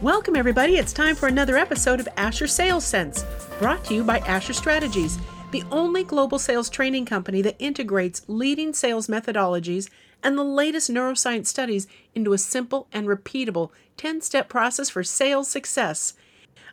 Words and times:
Welcome, 0.00 0.36
everybody. 0.36 0.78
It's 0.78 0.94
time 0.94 1.14
for 1.14 1.26
another 1.26 1.58
episode 1.58 2.00
of 2.00 2.08
Asher 2.16 2.46
Sales 2.46 2.82
Sense, 2.82 3.26
brought 3.58 3.84
to 3.84 3.94
you 3.94 4.04
by 4.04 4.20
Asher 4.20 4.54
Strategies, 4.54 5.18
the 5.50 5.62
only 5.70 6.02
global 6.02 6.38
sales 6.38 6.70
training 6.70 7.04
company 7.04 7.42
that 7.42 7.56
integrates 7.58 8.22
leading 8.26 8.72
sales 8.72 9.06
methodologies 9.06 9.90
and 10.22 10.38
the 10.38 10.44
latest 10.44 10.90
neuroscience 10.90 11.46
studies 11.46 11.86
into 12.14 12.32
a 12.32 12.38
simple 12.38 12.88
and 12.90 13.06
repeatable 13.06 13.68
10 13.98 14.22
step 14.22 14.48
process 14.48 14.88
for 14.88 15.04
sales 15.04 15.48
success. 15.48 16.14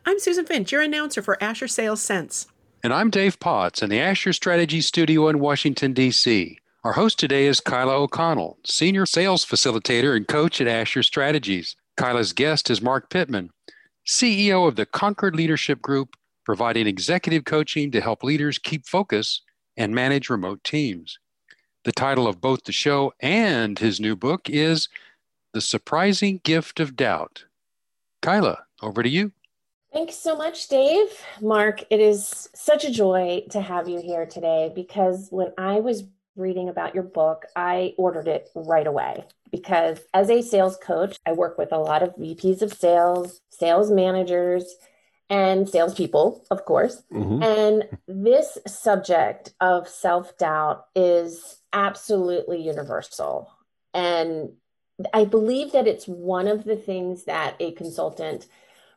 I'm 0.06 0.18
Susan 0.18 0.46
Finch, 0.46 0.72
your 0.72 0.80
announcer 0.80 1.20
for 1.20 1.36
Asher 1.42 1.68
Sales 1.68 2.00
Sense. 2.00 2.46
And 2.82 2.94
I'm 2.94 3.10
Dave 3.10 3.38
Potts 3.38 3.82
in 3.82 3.90
the 3.90 4.00
Asher 4.00 4.32
Strategy 4.32 4.80
Studio 4.80 5.28
in 5.28 5.40
Washington, 5.40 5.92
D.C. 5.92 6.58
Our 6.82 6.94
host 6.94 7.18
today 7.18 7.44
is 7.44 7.60
Kyla 7.60 7.92
O'Connell, 7.92 8.56
Senior 8.64 9.04
Sales 9.04 9.44
Facilitator 9.44 10.16
and 10.16 10.26
Coach 10.26 10.62
at 10.62 10.66
Asher 10.66 11.02
Strategies. 11.02 11.76
Kyla's 11.98 12.32
guest 12.32 12.70
is 12.70 12.80
Marc 12.80 13.10
Pitman, 13.10 13.50
CEO 14.06 14.66
of 14.66 14.76
the 14.76 14.86
Concord 14.86 15.36
Leadership 15.36 15.82
Group, 15.82 16.16
providing 16.42 16.86
executive 16.86 17.44
coaching 17.44 17.90
to 17.90 18.00
help 18.00 18.24
leaders 18.24 18.58
keep 18.58 18.86
focus 18.86 19.42
and 19.76 19.94
manage 19.94 20.30
remote 20.30 20.64
teams. 20.64 21.18
The 21.84 21.92
title 21.92 22.26
of 22.26 22.40
both 22.40 22.64
the 22.64 22.72
show 22.72 23.12
and 23.20 23.78
his 23.78 24.00
new 24.00 24.16
book 24.16 24.48
is 24.48 24.88
The 25.52 25.60
Surprising 25.60 26.40
Gift 26.44 26.80
of 26.80 26.96
Doubt. 26.96 27.44
Kyla, 28.22 28.64
over 28.80 29.02
to 29.02 29.08
you. 29.10 29.32
Thanks 29.92 30.14
so 30.16 30.34
much, 30.34 30.66
Dave. 30.68 31.08
Marc, 31.42 31.82
it 31.90 32.00
is 32.00 32.48
such 32.54 32.86
a 32.86 32.90
joy 32.90 33.42
to 33.50 33.60
have 33.60 33.86
you 33.86 34.00
here 34.00 34.24
today 34.24 34.72
because 34.74 35.28
when 35.30 35.52
I 35.58 35.80
was 35.80 36.04
reading 36.40 36.68
about 36.68 36.94
your 36.94 37.04
book, 37.04 37.44
I 37.54 37.94
ordered 37.96 38.28
it 38.28 38.50
right 38.54 38.86
away 38.86 39.24
because 39.52 40.00
as 40.14 40.30
a 40.30 40.42
sales 40.42 40.76
coach, 40.76 41.16
I 41.26 41.32
work 41.32 41.58
with 41.58 41.72
a 41.72 41.78
lot 41.78 42.02
of 42.02 42.16
VPs 42.16 42.62
of 42.62 42.72
sales, 42.72 43.40
sales 43.50 43.90
managers, 43.90 44.74
and 45.28 45.68
salespeople, 45.68 46.44
of 46.50 46.64
course. 46.64 47.02
Mm-hmm. 47.12 47.42
And 47.42 47.98
this 48.08 48.58
subject 48.66 49.54
of 49.60 49.88
self 49.88 50.36
doubt 50.38 50.86
is 50.96 51.60
absolutely 51.72 52.60
universal. 52.60 53.48
And 53.94 54.54
I 55.14 55.24
believe 55.24 55.72
that 55.72 55.86
it's 55.86 56.06
one 56.06 56.48
of 56.48 56.64
the 56.64 56.76
things 56.76 57.24
that 57.24 57.54
a 57.60 57.72
consultant 57.72 58.46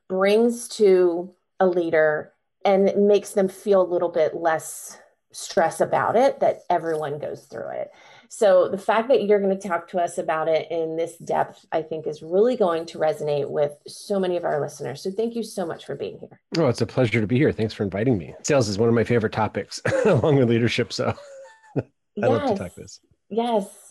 brings 0.09 0.67
to 0.69 1.33
a 1.59 1.67
leader 1.67 2.33
and 2.65 2.87
it 2.87 2.97
makes 2.97 3.31
them 3.31 3.47
feel 3.47 3.81
a 3.81 3.91
little 3.91 4.09
bit 4.09 4.35
less 4.35 4.97
stress 5.33 5.81
about 5.81 6.15
it 6.15 6.39
that 6.39 6.59
everyone 6.69 7.19
goes 7.19 7.43
through 7.43 7.69
it 7.69 7.91
so 8.29 8.67
the 8.69 8.77
fact 8.77 9.07
that 9.09 9.25
you're 9.25 9.39
going 9.39 9.57
to 9.57 9.67
talk 9.67 9.87
to 9.87 9.99
us 9.99 10.17
about 10.17 10.47
it 10.47 10.69
in 10.71 10.95
this 10.95 11.17
depth 11.17 11.65
i 11.71 11.81
think 11.81 12.07
is 12.07 12.21
really 12.21 12.55
going 12.55 12.85
to 12.85 12.97
resonate 12.97 13.49
with 13.49 13.71
so 13.87 14.19
many 14.19 14.37
of 14.37 14.43
our 14.43 14.61
listeners 14.61 15.01
so 15.01 15.11
thank 15.11 15.35
you 15.35 15.43
so 15.43 15.65
much 15.65 15.85
for 15.85 15.95
being 15.95 16.17
here 16.19 16.39
oh 16.57 16.67
it's 16.67 16.81
a 16.81 16.85
pleasure 16.85 17.19
to 17.19 17.27
be 17.27 17.37
here 17.37 17.51
thanks 17.51 17.73
for 17.73 17.83
inviting 17.83 18.17
me 18.17 18.33
sales 18.43 18.67
is 18.67 18.77
one 18.77 18.89
of 18.89 18.95
my 18.95 19.03
favorite 19.03 19.33
topics 19.33 19.81
along 20.05 20.37
with 20.37 20.49
leadership 20.49 20.93
so 20.93 21.13
i 21.77 21.83
yes. 22.15 22.29
love 22.29 22.49
to 22.49 22.55
talk 22.55 22.75
this 22.75 22.99
yes 23.29 23.83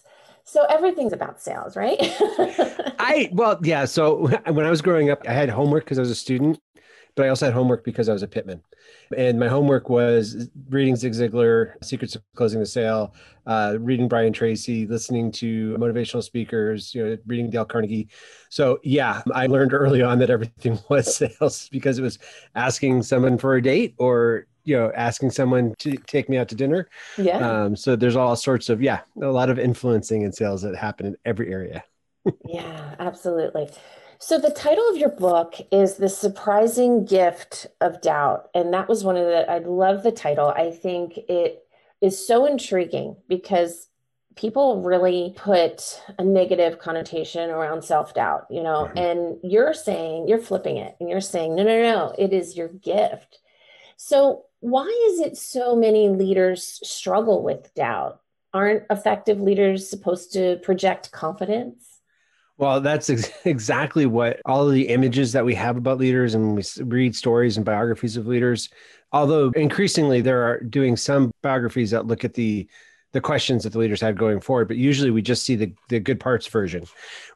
so 0.44 0.64
everything's 0.68 1.12
about 1.12 1.40
sales, 1.40 1.76
right? 1.76 1.98
I 2.98 3.30
well, 3.32 3.58
yeah. 3.62 3.84
So 3.84 4.26
when 4.46 4.66
I 4.66 4.70
was 4.70 4.82
growing 4.82 5.10
up, 5.10 5.22
I 5.28 5.32
had 5.32 5.48
homework 5.48 5.84
because 5.84 5.98
I 5.98 6.02
was 6.02 6.10
a 6.10 6.16
student, 6.16 6.60
but 7.14 7.26
I 7.26 7.28
also 7.28 7.46
had 7.46 7.54
homework 7.54 7.84
because 7.84 8.08
I 8.08 8.12
was 8.12 8.22
a 8.22 8.28
pitman. 8.28 8.62
And 9.16 9.38
my 9.38 9.48
homework 9.48 9.88
was 9.88 10.48
reading 10.70 10.96
Zig 10.96 11.12
Ziglar, 11.12 11.74
Secrets 11.82 12.14
of 12.14 12.22
Closing 12.34 12.60
the 12.60 12.66
Sale, 12.66 13.14
uh, 13.46 13.76
reading 13.78 14.08
Brian 14.08 14.32
Tracy, 14.32 14.86
listening 14.86 15.30
to 15.32 15.76
motivational 15.78 16.22
speakers, 16.22 16.94
you 16.94 17.04
know, 17.04 17.18
reading 17.26 17.50
Dale 17.50 17.64
Carnegie. 17.64 18.08
So 18.48 18.78
yeah, 18.82 19.22
I 19.34 19.46
learned 19.46 19.74
early 19.74 20.02
on 20.02 20.18
that 20.20 20.30
everything 20.30 20.78
was 20.88 21.16
sales 21.16 21.68
because 21.70 21.98
it 21.98 22.02
was 22.02 22.18
asking 22.54 23.02
someone 23.02 23.36
for 23.38 23.56
a 23.56 23.62
date 23.62 23.94
or 23.98 24.46
you 24.64 24.76
know 24.76 24.92
asking 24.94 25.30
someone 25.30 25.74
to 25.78 25.96
take 26.06 26.28
me 26.28 26.36
out 26.36 26.48
to 26.48 26.54
dinner 26.54 26.88
yeah 27.18 27.64
um, 27.64 27.74
so 27.74 27.96
there's 27.96 28.14
all 28.14 28.36
sorts 28.36 28.68
of 28.68 28.80
yeah 28.80 29.00
a 29.20 29.26
lot 29.26 29.50
of 29.50 29.58
influencing 29.58 30.22
in 30.22 30.32
sales 30.32 30.62
that 30.62 30.76
happen 30.76 31.06
in 31.06 31.16
every 31.24 31.52
area 31.52 31.82
yeah 32.46 32.94
absolutely 33.00 33.68
so 34.22 34.38
the 34.38 34.50
title 34.50 34.88
of 34.90 34.96
your 34.96 35.10
book 35.10 35.54
is 35.70 35.96
the 35.96 36.08
surprising 36.08 37.04
gift 37.04 37.66
of 37.80 38.00
doubt 38.00 38.48
and 38.54 38.72
that 38.72 38.88
was 38.88 39.04
one 39.04 39.16
of 39.16 39.26
the 39.26 39.50
i 39.50 39.58
love 39.58 40.02
the 40.02 40.12
title 40.12 40.48
i 40.48 40.70
think 40.70 41.18
it 41.28 41.66
is 42.00 42.26
so 42.26 42.46
intriguing 42.46 43.16
because 43.28 43.88
people 44.34 44.82
really 44.82 45.34
put 45.36 46.00
a 46.18 46.24
negative 46.24 46.78
connotation 46.78 47.50
around 47.50 47.82
self-doubt 47.82 48.46
you 48.50 48.62
know 48.62 48.86
mm-hmm. 48.86 48.98
and 48.98 49.38
you're 49.42 49.74
saying 49.74 50.26
you're 50.26 50.38
flipping 50.38 50.76
it 50.76 50.96
and 51.00 51.10
you're 51.10 51.20
saying 51.20 51.54
no 51.54 51.62
no 51.62 51.82
no 51.82 52.14
it 52.18 52.32
is 52.32 52.56
your 52.56 52.68
gift 52.68 53.38
so 53.96 54.46
why 54.62 54.86
is 55.10 55.18
it 55.18 55.36
so 55.36 55.74
many 55.74 56.08
leaders 56.08 56.80
struggle 56.84 57.42
with 57.42 57.74
doubt? 57.74 58.20
Aren't 58.54 58.84
effective 58.90 59.40
leaders 59.40 59.90
supposed 59.90 60.32
to 60.34 60.56
project 60.62 61.10
confidence? 61.10 61.91
Well, 62.58 62.80
that's 62.80 63.10
ex- 63.10 63.30
exactly 63.44 64.06
what 64.06 64.40
all 64.44 64.66
of 64.66 64.74
the 64.74 64.88
images 64.88 65.32
that 65.32 65.44
we 65.44 65.54
have 65.54 65.76
about 65.76 65.98
leaders 65.98 66.34
and 66.34 66.56
we 66.56 66.62
read 66.84 67.16
stories 67.16 67.56
and 67.56 67.66
biographies 67.66 68.16
of 68.16 68.26
leaders. 68.26 68.68
Although 69.12 69.50
increasingly 69.50 70.20
there 70.20 70.42
are 70.44 70.60
doing 70.60 70.96
some 70.96 71.30
biographies 71.42 71.90
that 71.90 72.06
look 72.06 72.24
at 72.24 72.34
the 72.34 72.68
the 73.12 73.20
questions 73.20 73.62
that 73.62 73.74
the 73.74 73.78
leaders 73.78 74.00
had 74.00 74.16
going 74.16 74.40
forward, 74.40 74.68
but 74.68 74.78
usually 74.78 75.10
we 75.10 75.20
just 75.20 75.44
see 75.44 75.54
the 75.54 75.74
the 75.90 76.00
good 76.00 76.18
parts 76.18 76.46
version 76.46 76.84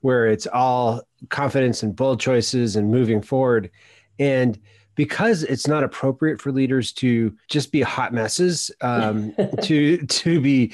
where 0.01 0.27
it's 0.27 0.47
all 0.47 1.03
confidence 1.29 1.83
and 1.83 1.95
bold 1.95 2.19
choices 2.19 2.77
and 2.77 2.91
moving 2.91 3.21
forward. 3.21 3.71
And 4.19 4.59
because 4.97 5.45
it's 5.45 5.69
not 5.69 5.85
appropriate 5.85 6.41
for 6.41 6.51
leaders 6.51 6.91
to 6.91 7.33
just 7.49 7.71
be 7.71 7.83
hot 7.83 8.13
messes 8.13 8.71
um, 8.81 9.33
to 9.63 9.99
to 10.07 10.41
be 10.41 10.73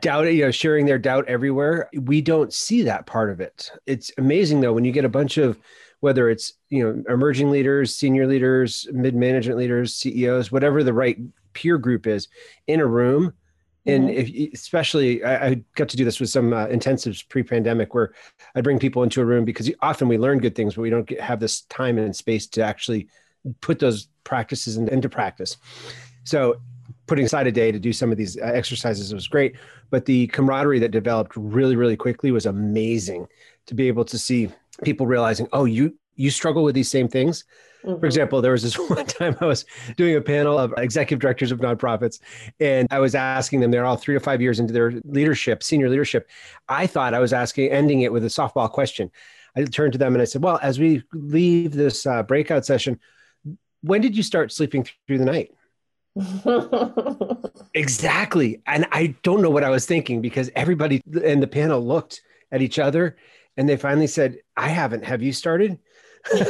doubting 0.00 0.36
you 0.36 0.44
know 0.44 0.50
sharing 0.52 0.86
their 0.86 0.98
doubt 0.98 1.24
everywhere 1.26 1.88
we 2.02 2.20
don't 2.20 2.52
see 2.52 2.82
that 2.82 3.06
part 3.06 3.30
of 3.30 3.40
it 3.40 3.72
it's 3.86 4.12
amazing 4.18 4.60
though 4.60 4.72
when 4.72 4.84
you 4.84 4.92
get 4.92 5.04
a 5.04 5.08
bunch 5.08 5.38
of 5.38 5.58
whether 6.00 6.30
it's 6.30 6.54
you 6.68 6.84
know 6.84 7.02
emerging 7.12 7.50
leaders 7.50 7.96
senior 7.96 8.26
leaders 8.26 8.86
mid 8.92 9.16
management 9.16 9.58
leaders 9.58 9.94
ceos 9.94 10.52
whatever 10.52 10.84
the 10.84 10.92
right 10.92 11.18
peer 11.54 11.78
group 11.78 12.06
is 12.06 12.28
in 12.68 12.80
a 12.80 12.86
room 12.86 13.32
and 13.84 14.08
mm-hmm. 14.08 14.34
if, 14.36 14.52
especially 14.52 15.24
I, 15.24 15.46
I, 15.48 15.64
got 15.74 15.88
to 15.88 15.96
do 15.96 16.04
this 16.04 16.20
with 16.20 16.30
some 16.30 16.52
uh, 16.52 16.66
intensives 16.68 17.28
pre-pandemic 17.28 17.94
where 17.94 18.14
i 18.54 18.60
bring 18.60 18.78
people 18.78 19.02
into 19.02 19.20
a 19.20 19.24
room 19.24 19.44
because 19.44 19.70
often 19.80 20.08
we 20.08 20.18
learn 20.18 20.38
good 20.38 20.54
things 20.54 20.74
but 20.74 20.82
we 20.82 20.90
don't 20.90 21.06
get, 21.06 21.20
have 21.20 21.40
this 21.40 21.62
time 21.62 21.98
and 21.98 22.14
space 22.14 22.46
to 22.48 22.62
actually 22.62 23.08
put 23.60 23.78
those 23.78 24.08
practices 24.24 24.76
into 24.76 25.08
practice. 25.08 25.56
So 26.24 26.60
putting 27.06 27.24
aside 27.24 27.46
a 27.46 27.52
day 27.52 27.72
to 27.72 27.78
do 27.78 27.92
some 27.92 28.10
of 28.10 28.18
these 28.18 28.38
uh, 28.38 28.44
exercises 28.44 29.12
was 29.12 29.28
great, 29.28 29.56
but 29.90 30.06
the 30.06 30.28
camaraderie 30.28 30.78
that 30.78 30.90
developed 30.90 31.36
really, 31.36 31.76
really 31.76 31.96
quickly 31.96 32.30
was 32.30 32.46
amazing 32.46 33.26
to 33.66 33.74
be 33.74 33.88
able 33.88 34.04
to 34.04 34.18
see 34.18 34.48
people 34.82 35.06
realizing, 35.06 35.48
oh, 35.52 35.64
you 35.64 35.96
you 36.14 36.30
struggle 36.30 36.62
with 36.62 36.74
these 36.74 36.90
same 36.90 37.08
things. 37.08 37.44
Mm-hmm. 37.84 38.00
For 38.00 38.06
example, 38.06 38.42
there 38.42 38.52
was 38.52 38.62
this 38.62 38.78
one 38.88 39.06
time 39.06 39.36
I 39.40 39.46
was 39.46 39.64
doing 39.96 40.14
a 40.14 40.20
panel 40.20 40.58
of 40.58 40.74
executive 40.76 41.20
directors 41.20 41.50
of 41.50 41.60
nonprofits, 41.60 42.20
and 42.60 42.86
I 42.90 42.98
was 42.98 43.14
asking 43.14 43.60
them, 43.60 43.70
they're 43.70 43.86
all 43.86 43.96
three 43.96 44.14
to 44.14 44.20
five 44.20 44.40
years 44.40 44.60
into 44.60 44.72
their 44.72 44.92
leadership, 45.04 45.62
senior 45.62 45.88
leadership. 45.88 46.28
I 46.68 46.86
thought 46.86 47.14
I 47.14 47.18
was 47.18 47.32
asking, 47.32 47.70
ending 47.70 48.02
it 48.02 48.12
with 48.12 48.24
a 48.24 48.28
softball 48.28 48.70
question. 48.70 49.10
I 49.56 49.64
turned 49.64 49.92
to 49.92 49.98
them 49.98 50.14
and 50.14 50.22
I 50.22 50.26
said, 50.26 50.42
Well, 50.42 50.58
as 50.62 50.78
we 50.78 51.02
leave 51.12 51.72
this 51.72 52.06
uh, 52.06 52.22
breakout 52.22 52.64
session, 52.64 52.98
when 53.82 54.00
did 54.00 54.16
you 54.16 54.22
start 54.22 54.52
sleeping 54.52 54.86
through 55.06 55.18
the 55.18 55.24
night? 55.24 55.52
exactly. 57.74 58.62
And 58.66 58.86
I 58.92 59.14
don't 59.22 59.42
know 59.42 59.50
what 59.50 59.64
I 59.64 59.70
was 59.70 59.86
thinking 59.86 60.20
because 60.20 60.50
everybody 60.54 61.02
in 61.22 61.40
the 61.40 61.46
panel 61.46 61.84
looked 61.84 62.20
at 62.50 62.62
each 62.62 62.78
other 62.78 63.16
and 63.56 63.68
they 63.68 63.76
finally 63.76 64.06
said, 64.06 64.38
I 64.56 64.68
haven't. 64.68 65.04
Have 65.04 65.22
you 65.22 65.32
started? 65.32 65.78
and 66.34 66.44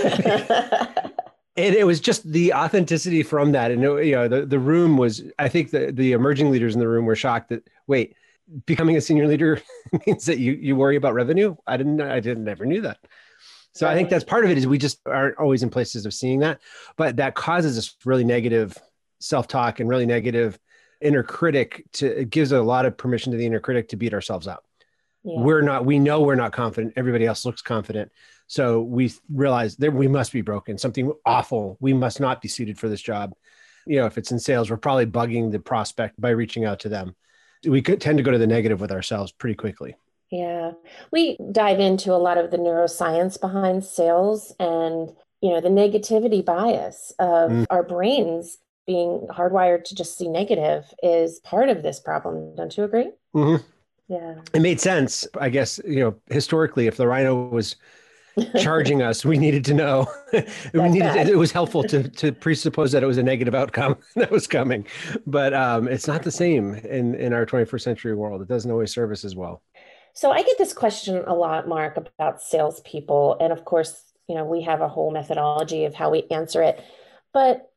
it 1.57 1.87
was 1.87 2.01
just 2.01 2.31
the 2.31 2.53
authenticity 2.53 3.23
from 3.23 3.53
that. 3.53 3.71
And 3.71 3.83
it, 3.83 4.07
you 4.07 4.13
know, 4.13 4.29
the, 4.29 4.47
the 4.47 4.59
room 4.59 4.97
was, 4.97 5.23
I 5.39 5.49
think 5.49 5.71
the, 5.71 5.93
the 5.93 6.13
emerging 6.13 6.51
leaders 6.51 6.75
in 6.75 6.81
the 6.81 6.89
room 6.89 7.07
were 7.07 7.17
shocked 7.17 7.49
that, 7.51 7.69
wait, 7.87 8.15
becoming 8.67 8.97
a 8.97 9.01
senior 9.01 9.27
leader 9.27 9.61
means 10.07 10.27
that 10.27 10.39
you, 10.39 10.53
you 10.53 10.77
worry 10.77 10.97
about 10.97 11.15
revenue. 11.15 11.57
I 11.67 11.77
didn't, 11.77 12.01
I 12.01 12.21
didn't 12.21 12.45
never 12.45 12.67
knew 12.67 12.83
that. 12.83 12.99
So 13.75 13.89
I 13.89 13.95
think 13.95 14.11
that's 14.11 14.25
part 14.25 14.45
of 14.45 14.51
it 14.51 14.59
is 14.59 14.67
we 14.67 14.77
just 14.77 15.01
aren't 15.07 15.39
always 15.39 15.63
in 15.63 15.71
places 15.71 16.05
of 16.05 16.13
seeing 16.13 16.41
that, 16.41 16.61
but 16.97 17.17
that 17.17 17.35
causes 17.35 17.75
this 17.77 17.97
really 18.05 18.25
negative 18.25 18.77
self-talk 19.21 19.81
and 19.81 19.89
really 19.89 20.05
negative 20.05 20.59
inner 21.01 21.23
critic 21.23 21.85
to 21.93 22.21
it 22.21 22.31
gives 22.31 22.53
a 22.53 22.63
lot 22.63 22.85
of 22.85 22.97
permission 22.97 23.33
to 23.33 23.39
the 23.39 23.47
inner 23.47 23.61
critic 23.61 23.89
to 23.89 23.97
beat 23.97 24.13
ourselves 24.13 24.47
up. 24.47 24.65
Yeah. 25.25 25.41
We're 25.41 25.63
not, 25.63 25.85
we 25.87 25.99
know 25.99 26.21
we're 26.21 26.35
not 26.35 26.53
confident. 26.53 26.95
Everybody 26.97 27.27
else 27.27 27.45
looks 27.45 27.63
confident. 27.63 28.13
So 28.47 28.83
we 28.83 29.13
realize 29.33 29.77
that 29.77 29.93
we 29.93 30.07
must 30.07 30.33
be 30.33 30.43
broken, 30.43 30.77
something 30.77 31.13
awful. 31.25 31.79
We 31.81 31.95
must 31.95 32.21
not 32.21 32.43
be 32.43 32.49
suited 32.49 32.79
for 32.79 32.89
this 32.89 33.01
job. 33.01 33.33
You 33.87 33.97
know, 33.97 34.07
if 34.07 34.19
it's 34.19 34.33
in 34.33 34.39
sales, 34.39 34.71
we're 34.71 34.77
probably 34.77 35.07
bugging 35.07 35.51
the 35.51 35.59
prospect 35.59 36.21
by 36.21 36.31
reaching 36.31 36.65
out 36.65 36.81
to 36.81 36.89
them. 36.89 37.17
We 37.65 37.81
could 37.81 38.01
tend 38.01 38.19
to 38.19 38.25
go 38.25 38.33
to 38.33 38.39
the 38.39 38.47
negative 38.47 38.81
with 38.81 38.93
ourselves 38.93 39.33
pretty 39.33 39.55
quickly. 39.55 39.97
Yeah. 40.33 40.73
We 41.13 41.37
dive 41.53 41.79
into 41.79 42.13
a 42.13 42.17
lot 42.17 42.39
of 42.39 42.51
the 42.51 42.57
neuroscience 42.57 43.39
behind 43.39 43.85
sales 43.85 44.53
and, 44.59 45.13
you 45.43 45.51
know, 45.51 45.61
the 45.61 45.69
negativity 45.69 46.43
bias 46.43 47.13
of 47.19 47.51
mm. 47.51 47.67
our 47.69 47.83
brains 47.83 48.57
being 48.87 49.29
hardwired 49.31 49.85
to 49.85 49.95
just 49.95 50.17
see 50.17 50.29
negative 50.29 50.87
is 51.03 51.39
part 51.41 51.69
of 51.69 51.83
this 51.83 52.01
problem. 52.01 52.55
Don't 52.57 52.75
you 52.77 52.85
agree? 52.85 53.11
Mm-hmm. 53.35 53.63
Yeah. 54.09 54.37
It 54.55 54.63
made 54.63 54.81
sense. 54.81 55.29
I 55.39 55.51
guess, 55.51 55.79
you 55.87 56.01
know, 56.01 56.15
historically, 56.31 56.87
if 56.87 56.97
the 56.97 57.07
rhino 57.07 57.49
was 57.49 57.77
charging 58.59 59.03
us, 59.03 59.27
we 59.27 59.37
needed 59.37 59.67
to 59.67 59.75
know. 59.75 60.07
we 60.33 60.89
needed 60.89 61.29
it 61.29 61.37
was 61.37 61.53
helpful 61.53 61.83
to 61.85 62.09
to 62.09 62.33
presuppose 62.47 62.93
that 62.93 63.03
it 63.03 63.07
was 63.07 63.19
a 63.19 63.23
negative 63.23 63.55
outcome 63.55 63.99
that 64.17 64.31
was 64.31 64.47
coming. 64.47 64.87
But 65.27 65.53
um, 65.53 65.89
it's 65.89 66.09
not 66.09 66.23
the 66.23 66.31
same 66.31 66.75
in, 66.75 67.15
in 67.15 67.35
our 67.35 67.45
21st 67.45 67.83
century 67.83 68.15
world. 68.15 68.41
It 68.41 68.49
doesn't 68.49 68.71
always 68.71 68.93
serve 68.93 69.13
us 69.13 69.25
as 69.25 69.37
well. 69.37 69.63
So 70.15 70.31
I 70.31 70.43
get 70.43 70.59
this 70.59 70.73
question 70.73 71.23
a 71.27 71.35
lot, 71.35 71.69
Marc, 71.69 71.97
about 71.97 72.43
salespeople. 72.43 73.39
And 73.41 73.53
of 73.53 73.65
course, 73.65 74.03
you 74.29 74.35
know, 74.35 74.45
we 74.45 74.63
have 74.63 74.81
a 74.81 74.89
whole 74.89 75.11
methodology 75.11 75.85
of 75.85 75.95
how 75.95 76.11
we 76.11 76.25
answer 76.31 76.63
it. 76.63 76.83
But 77.33 77.71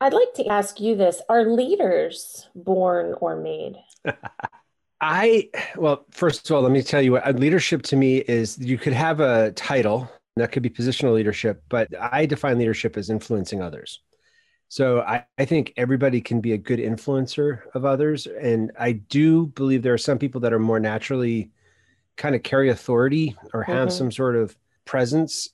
I'd 0.00 0.12
like 0.12 0.34
to 0.34 0.46
ask 0.46 0.80
you 0.80 0.96
this 0.96 1.20
Are 1.28 1.44
leaders 1.44 2.48
born 2.54 3.14
or 3.20 3.36
made? 3.36 3.76
I, 5.00 5.48
well, 5.76 6.04
first 6.10 6.48
of 6.48 6.54
all, 6.54 6.62
let 6.62 6.72
me 6.72 6.82
tell 6.82 7.00
you 7.00 7.12
what 7.12 7.26
uh, 7.26 7.30
leadership 7.30 7.82
to 7.84 7.96
me 7.96 8.18
is 8.18 8.58
you 8.58 8.76
could 8.76 8.92
have 8.92 9.20
a 9.20 9.52
title 9.52 10.10
that 10.36 10.52
could 10.52 10.62
be 10.62 10.70
positional 10.70 11.14
leadership, 11.14 11.62
but 11.68 11.88
I 11.98 12.26
define 12.26 12.58
leadership 12.58 12.96
as 12.96 13.08
influencing 13.08 13.62
others. 13.62 14.00
So 14.68 15.00
I, 15.00 15.24
I 15.38 15.46
think 15.46 15.72
everybody 15.76 16.20
can 16.20 16.40
be 16.40 16.52
a 16.52 16.58
good 16.58 16.78
influencer 16.78 17.62
of 17.74 17.84
others. 17.84 18.26
And 18.26 18.72
I 18.78 18.92
do 18.92 19.46
believe 19.46 19.82
there 19.82 19.94
are 19.94 19.98
some 19.98 20.18
people 20.18 20.40
that 20.42 20.52
are 20.52 20.58
more 20.58 20.78
naturally 20.78 21.50
kind 22.20 22.34
of 22.34 22.42
carry 22.42 22.68
authority 22.68 23.34
or 23.54 23.62
have 23.62 23.88
mm-hmm. 23.88 23.96
some 23.96 24.12
sort 24.12 24.36
of 24.36 24.54
presence 24.84 25.48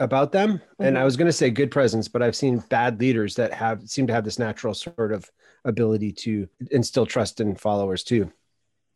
about 0.00 0.32
them. 0.32 0.54
Mm-hmm. 0.54 0.84
And 0.84 0.98
I 0.98 1.04
was 1.04 1.16
going 1.16 1.28
to 1.28 1.32
say 1.32 1.50
good 1.50 1.70
presence, 1.70 2.08
but 2.08 2.20
I've 2.20 2.34
seen 2.34 2.58
bad 2.68 2.98
leaders 2.98 3.36
that 3.36 3.54
have 3.54 3.88
seem 3.88 4.08
to 4.08 4.12
have 4.12 4.24
this 4.24 4.38
natural 4.38 4.74
sort 4.74 5.12
of 5.12 5.30
ability 5.64 6.10
to 6.12 6.48
instill 6.72 7.06
trust 7.06 7.40
in 7.40 7.54
followers 7.54 8.02
too. 8.02 8.32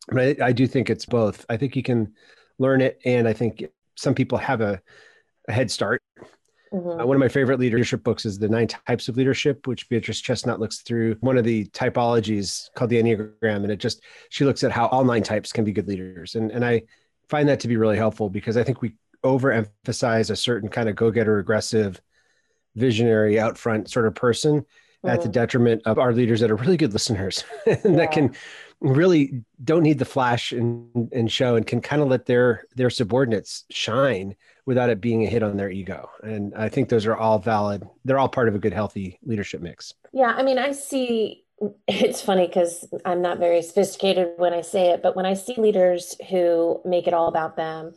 But 0.08 0.40
I, 0.42 0.46
I 0.46 0.52
do 0.52 0.66
think 0.66 0.90
it's 0.90 1.06
both. 1.06 1.46
I 1.48 1.56
think 1.56 1.76
you 1.76 1.84
can 1.84 2.14
learn 2.58 2.80
it, 2.80 2.98
and 3.04 3.28
I 3.28 3.32
think 3.32 3.64
some 3.94 4.14
people 4.14 4.38
have 4.38 4.60
a, 4.60 4.82
a 5.46 5.52
head 5.52 5.70
start. 5.70 6.02
Mm-hmm. 6.72 7.00
Uh, 7.00 7.06
one 7.06 7.16
of 7.16 7.20
my 7.20 7.28
favorite 7.28 7.58
leadership 7.58 8.02
books 8.02 8.26
is 8.26 8.38
The 8.38 8.48
Nine 8.48 8.66
Types 8.66 9.08
of 9.08 9.16
Leadership, 9.16 9.66
which 9.66 9.88
Beatrice 9.88 10.20
Chestnut 10.20 10.60
looks 10.60 10.78
through 10.78 11.16
one 11.20 11.38
of 11.38 11.44
the 11.44 11.66
typologies 11.66 12.68
called 12.74 12.90
the 12.90 13.02
Enneagram. 13.02 13.62
And 13.62 13.70
it 13.70 13.78
just, 13.78 14.02
she 14.30 14.44
looks 14.44 14.64
at 14.64 14.72
how 14.72 14.86
all 14.88 15.04
nine 15.04 15.22
types 15.22 15.52
can 15.52 15.64
be 15.64 15.72
good 15.72 15.88
leaders. 15.88 16.34
And, 16.34 16.50
and 16.50 16.64
I 16.64 16.82
find 17.28 17.48
that 17.48 17.60
to 17.60 17.68
be 17.68 17.76
really 17.76 17.96
helpful 17.96 18.28
because 18.28 18.56
I 18.56 18.64
think 18.64 18.82
we 18.82 18.94
overemphasize 19.24 20.30
a 20.30 20.36
certain 20.36 20.68
kind 20.68 20.88
of 20.88 20.96
go 20.96 21.10
getter, 21.10 21.38
aggressive, 21.38 22.00
visionary, 22.76 23.38
out 23.38 23.58
front 23.58 23.90
sort 23.90 24.06
of 24.06 24.14
person 24.14 24.60
mm-hmm. 24.60 25.08
at 25.08 25.20
the 25.20 25.24
mm-hmm. 25.24 25.32
detriment 25.32 25.82
of 25.86 25.98
our 25.98 26.12
leaders 26.12 26.40
that 26.40 26.50
are 26.50 26.56
really 26.56 26.76
good 26.76 26.92
listeners 26.92 27.44
and 27.66 27.80
yeah. 27.84 27.90
that 27.92 28.12
can 28.12 28.34
really 28.80 29.42
don't 29.64 29.82
need 29.82 29.98
the 29.98 30.04
flash 30.04 30.52
and, 30.52 31.10
and 31.12 31.32
show 31.32 31.56
and 31.56 31.66
can 31.66 31.80
kind 31.80 32.00
of 32.00 32.08
let 32.08 32.26
their 32.26 32.64
their 32.76 32.90
subordinates 32.90 33.64
shine 33.70 34.36
without 34.68 34.90
it 34.90 35.00
being 35.00 35.24
a 35.24 35.26
hit 35.26 35.42
on 35.42 35.56
their 35.56 35.70
ego. 35.70 36.10
And 36.22 36.54
I 36.54 36.68
think 36.68 36.90
those 36.90 37.06
are 37.06 37.16
all 37.16 37.38
valid. 37.38 37.88
They're 38.04 38.18
all 38.18 38.28
part 38.28 38.48
of 38.48 38.54
a 38.54 38.58
good, 38.58 38.74
healthy 38.74 39.18
leadership 39.24 39.62
mix. 39.62 39.94
Yeah. 40.12 40.34
I 40.36 40.42
mean, 40.42 40.58
I 40.58 40.72
see 40.72 41.44
it's 41.88 42.20
funny 42.20 42.46
because 42.46 42.86
I'm 43.06 43.22
not 43.22 43.38
very 43.38 43.62
sophisticated 43.62 44.32
when 44.36 44.52
I 44.52 44.60
say 44.60 44.90
it, 44.90 45.02
but 45.02 45.16
when 45.16 45.24
I 45.24 45.32
see 45.32 45.54
leaders 45.56 46.16
who 46.28 46.82
make 46.84 47.06
it 47.06 47.14
all 47.14 47.28
about 47.28 47.56
them, 47.56 47.94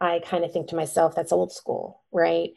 I 0.00 0.20
kind 0.20 0.44
of 0.44 0.52
think 0.52 0.68
to 0.68 0.76
myself, 0.76 1.16
that's 1.16 1.32
old 1.32 1.52
school, 1.52 2.00
right? 2.12 2.50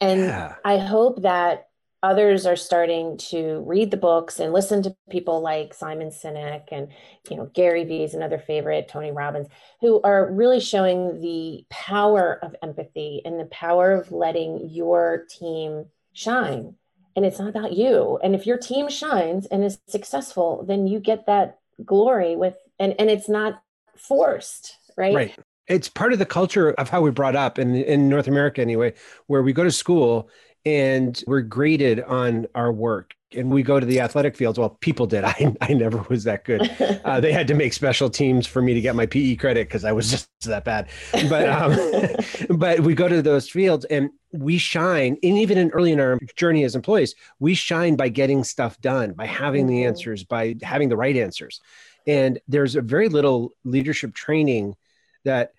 And 0.00 0.22
yeah. 0.22 0.54
I 0.64 0.78
hope 0.78 1.20
that 1.20 1.68
others 2.02 2.46
are 2.46 2.56
starting 2.56 3.16
to 3.18 3.62
read 3.66 3.90
the 3.90 3.96
books 3.96 4.40
and 4.40 4.52
listen 4.52 4.82
to 4.82 4.96
people 5.10 5.40
like 5.40 5.74
Simon 5.74 6.08
Sinek 6.08 6.64
and 6.72 6.88
you 7.28 7.36
know 7.36 7.50
Gary 7.54 7.84
Vee 7.84 8.04
is 8.04 8.14
another 8.14 8.38
favorite, 8.38 8.88
Tony 8.88 9.12
Robbins, 9.12 9.48
who 9.80 10.00
are 10.02 10.30
really 10.30 10.60
showing 10.60 11.20
the 11.20 11.64
power 11.68 12.38
of 12.42 12.56
empathy 12.62 13.22
and 13.24 13.38
the 13.38 13.46
power 13.46 13.92
of 13.92 14.12
letting 14.12 14.70
your 14.70 15.26
team 15.28 15.86
shine. 16.12 16.74
And 17.16 17.26
it's 17.26 17.38
not 17.38 17.48
about 17.48 17.72
you. 17.72 18.18
And 18.22 18.34
if 18.34 18.46
your 18.46 18.56
team 18.56 18.88
shines 18.88 19.46
and 19.46 19.64
is 19.64 19.78
successful, 19.88 20.64
then 20.66 20.86
you 20.86 21.00
get 21.00 21.26
that 21.26 21.58
glory 21.84 22.36
with 22.36 22.54
and 22.78 22.94
and 22.98 23.10
it's 23.10 23.28
not 23.28 23.62
forced, 23.96 24.76
right? 24.96 25.14
Right. 25.14 25.38
It's 25.66 25.88
part 25.88 26.12
of 26.12 26.18
the 26.18 26.26
culture 26.26 26.70
of 26.70 26.88
how 26.88 27.00
we 27.00 27.10
brought 27.10 27.36
up 27.36 27.58
in 27.58 27.74
in 27.74 28.08
North 28.08 28.26
America 28.26 28.62
anyway, 28.62 28.94
where 29.26 29.42
we 29.42 29.52
go 29.52 29.64
to 29.64 29.70
school 29.70 30.30
and 30.64 31.22
we're 31.26 31.40
graded 31.40 32.00
on 32.00 32.46
our 32.54 32.72
work. 32.72 33.14
And 33.32 33.50
we 33.50 33.62
go 33.62 33.78
to 33.78 33.86
the 33.86 34.00
athletic 34.00 34.36
fields. 34.36 34.58
Well 34.58 34.70
people 34.80 35.06
did. 35.06 35.24
I, 35.24 35.54
I 35.60 35.72
never 35.72 36.04
was 36.08 36.24
that 36.24 36.44
good. 36.44 36.70
Uh, 37.04 37.18
they 37.18 37.32
had 37.32 37.48
to 37.48 37.54
make 37.54 37.72
special 37.72 38.10
teams 38.10 38.46
for 38.46 38.60
me 38.60 38.74
to 38.74 38.80
get 38.80 38.94
my 38.94 39.06
pe 39.06 39.34
credit 39.34 39.66
because 39.66 39.84
i 39.84 39.90
was 39.92 40.10
just 40.10 40.28
that 40.42 40.64
bad. 40.64 40.88
But 41.28 41.48
um, 41.48 42.58
but 42.58 42.80
we 42.80 42.94
go 42.94 43.08
to 43.08 43.22
those 43.22 43.48
fields 43.48 43.84
and 43.86 44.10
we 44.32 44.58
shine 44.58 45.16
and 45.22 45.38
even 45.38 45.58
in 45.58 45.70
early 45.70 45.92
in 45.92 45.98
our 45.98 46.18
journey 46.36 46.62
as 46.62 46.76
employees 46.76 47.14
we 47.40 47.54
shine 47.54 47.96
by 47.96 48.08
getting 48.08 48.44
stuff 48.44 48.80
done 48.80 49.12
by 49.12 49.26
having 49.26 49.66
the 49.66 49.74
mm-hmm. 49.74 49.88
answers 49.88 50.24
by 50.24 50.56
having 50.62 50.88
the 50.88 50.96
right 50.96 51.16
answers. 51.16 51.60
And 52.06 52.38
there's 52.48 52.76
a 52.76 52.82
very 52.82 53.08
little 53.08 53.54
leadership 53.64 54.14
training 54.14 54.76
that 55.24 55.52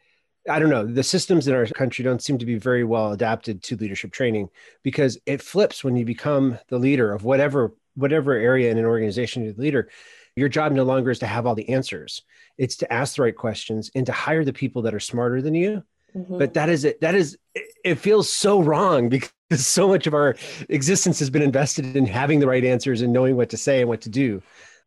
I 0.49 0.59
don't 0.59 0.69
know. 0.69 0.85
The 0.85 1.03
systems 1.03 1.47
in 1.47 1.53
our 1.53 1.65
country 1.67 2.03
don't 2.03 2.21
seem 2.21 2.37
to 2.39 2.45
be 2.45 2.57
very 2.57 2.83
well 2.83 3.11
adapted 3.11 3.61
to 3.63 3.75
leadership 3.75 4.11
training 4.11 4.49
because 4.81 5.17
it 5.25 5.41
flips 5.41 5.83
when 5.83 5.95
you 5.95 6.05
become 6.05 6.57
the 6.69 6.79
leader 6.79 7.13
of 7.13 7.23
whatever 7.23 7.73
whatever 7.95 8.33
area 8.33 8.71
in 8.71 8.77
an 8.77 8.85
organization 8.85 9.43
you're 9.43 9.53
the 9.53 9.61
leader. 9.61 9.89
Your 10.35 10.49
job 10.49 10.71
no 10.71 10.83
longer 10.83 11.11
is 11.11 11.19
to 11.19 11.27
have 11.27 11.45
all 11.45 11.55
the 11.55 11.69
answers. 11.69 12.23
It's 12.57 12.77
to 12.77 12.91
ask 12.91 13.15
the 13.15 13.23
right 13.23 13.35
questions 13.35 13.91
and 13.93 14.05
to 14.05 14.13
hire 14.13 14.45
the 14.45 14.53
people 14.53 14.83
that 14.83 14.93
are 14.93 14.99
smarter 14.99 15.41
than 15.41 15.53
you. 15.53 15.83
Mm-hmm. 16.15 16.37
But 16.37 16.53
that 16.53 16.69
is 16.69 16.85
it. 16.85 17.01
That 17.01 17.15
is 17.15 17.37
it 17.83 17.95
feels 17.95 18.31
so 18.31 18.61
wrong 18.61 19.09
because 19.09 19.31
so 19.57 19.87
much 19.87 20.07
of 20.07 20.13
our 20.13 20.35
existence 20.69 21.19
has 21.19 21.29
been 21.29 21.41
invested 21.41 21.95
in 21.95 22.05
having 22.05 22.39
the 22.39 22.47
right 22.47 22.63
answers 22.63 23.01
and 23.01 23.13
knowing 23.13 23.35
what 23.35 23.49
to 23.49 23.57
say 23.57 23.81
and 23.81 23.89
what 23.89 24.01
to 24.01 24.09
do. 24.09 24.41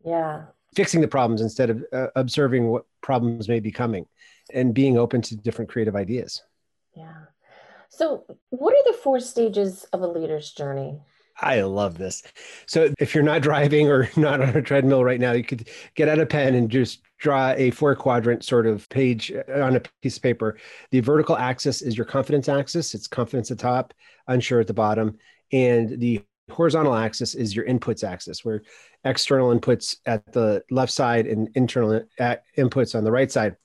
Yeah. 0.04 0.46
Fixing 0.74 1.00
the 1.00 1.08
problems 1.08 1.40
instead 1.40 1.70
of 1.70 1.84
uh, 1.92 2.08
observing 2.16 2.66
what 2.66 2.84
problems 3.00 3.48
may 3.48 3.60
be 3.60 3.70
coming 3.70 4.06
and 4.52 4.74
being 4.74 4.98
open 4.98 5.22
to 5.22 5.36
different 5.36 5.70
creative 5.70 5.96
ideas. 5.96 6.42
Yeah. 6.94 7.14
So, 7.88 8.24
what 8.50 8.74
are 8.74 8.92
the 8.92 8.98
four 8.98 9.20
stages 9.20 9.84
of 9.92 10.02
a 10.02 10.06
leader's 10.06 10.52
journey? 10.52 11.00
I 11.40 11.62
love 11.62 11.98
this. 11.98 12.22
So, 12.66 12.92
if 12.98 13.14
you're 13.14 13.24
not 13.24 13.42
driving 13.42 13.88
or 13.88 14.10
not 14.16 14.40
on 14.40 14.50
a 14.50 14.62
treadmill 14.62 15.04
right 15.04 15.20
now, 15.20 15.32
you 15.32 15.44
could 15.44 15.68
get 15.94 16.08
out 16.08 16.18
a 16.18 16.26
pen 16.26 16.54
and 16.54 16.70
just 16.70 17.02
draw 17.18 17.52
a 17.52 17.70
four 17.70 17.94
quadrant 17.94 18.44
sort 18.44 18.66
of 18.66 18.88
page 18.88 19.32
uh, 19.32 19.60
on 19.60 19.76
a 19.76 19.82
piece 20.02 20.16
of 20.16 20.22
paper. 20.22 20.58
The 20.90 21.00
vertical 21.00 21.36
axis 21.36 21.82
is 21.82 21.96
your 21.96 22.04
confidence 22.04 22.48
axis, 22.48 22.94
it's 22.94 23.06
confidence 23.06 23.50
at 23.50 23.58
the 23.58 23.62
top, 23.62 23.94
unsure 24.28 24.60
at 24.60 24.66
the 24.66 24.74
bottom. 24.74 25.18
And 25.52 26.00
the 26.00 26.22
horizontal 26.50 26.94
axis 26.94 27.34
is 27.34 27.54
your 27.54 27.66
inputs 27.66 28.04
axis, 28.04 28.44
where 28.44 28.62
external 29.04 29.58
inputs 29.58 29.96
at 30.06 30.32
the 30.32 30.62
left 30.70 30.92
side 30.92 31.26
and 31.26 31.48
internal 31.54 32.02
uh, 32.20 32.36
inputs 32.56 32.94
on 32.94 33.04
the 33.04 33.12
right 33.12 33.30
side 33.30 33.56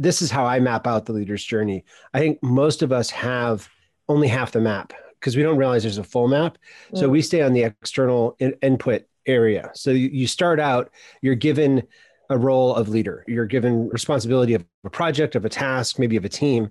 this 0.00 0.22
is 0.22 0.30
how 0.30 0.46
I 0.46 0.60
map 0.60 0.86
out 0.86 1.04
the 1.04 1.12
leader's 1.12 1.44
journey. 1.44 1.84
I 2.14 2.20
think 2.20 2.42
most 2.42 2.80
of 2.80 2.90
us 2.90 3.10
have 3.10 3.68
only 4.08 4.28
half 4.28 4.52
the 4.52 4.60
map 4.60 4.94
because 5.18 5.36
we 5.36 5.42
don't 5.42 5.58
realize 5.58 5.82
there's 5.82 5.98
a 5.98 6.04
full 6.04 6.26
map. 6.26 6.56
So 6.94 7.06
mm. 7.06 7.10
we 7.10 7.20
stay 7.20 7.42
on 7.42 7.52
the 7.52 7.64
external 7.64 8.34
in- 8.38 8.56
input 8.62 9.02
area. 9.26 9.70
So 9.74 9.90
you, 9.90 10.08
you 10.08 10.26
start 10.26 10.58
out, 10.58 10.90
you're 11.20 11.34
given 11.34 11.82
a 12.30 12.38
role 12.38 12.74
of 12.74 12.88
leader. 12.88 13.24
You're 13.28 13.44
given 13.44 13.90
responsibility 13.90 14.54
of 14.54 14.64
a 14.84 14.90
project, 14.90 15.34
of 15.34 15.44
a 15.44 15.50
task, 15.50 15.98
maybe 15.98 16.16
of 16.16 16.24
a 16.24 16.30
team 16.30 16.70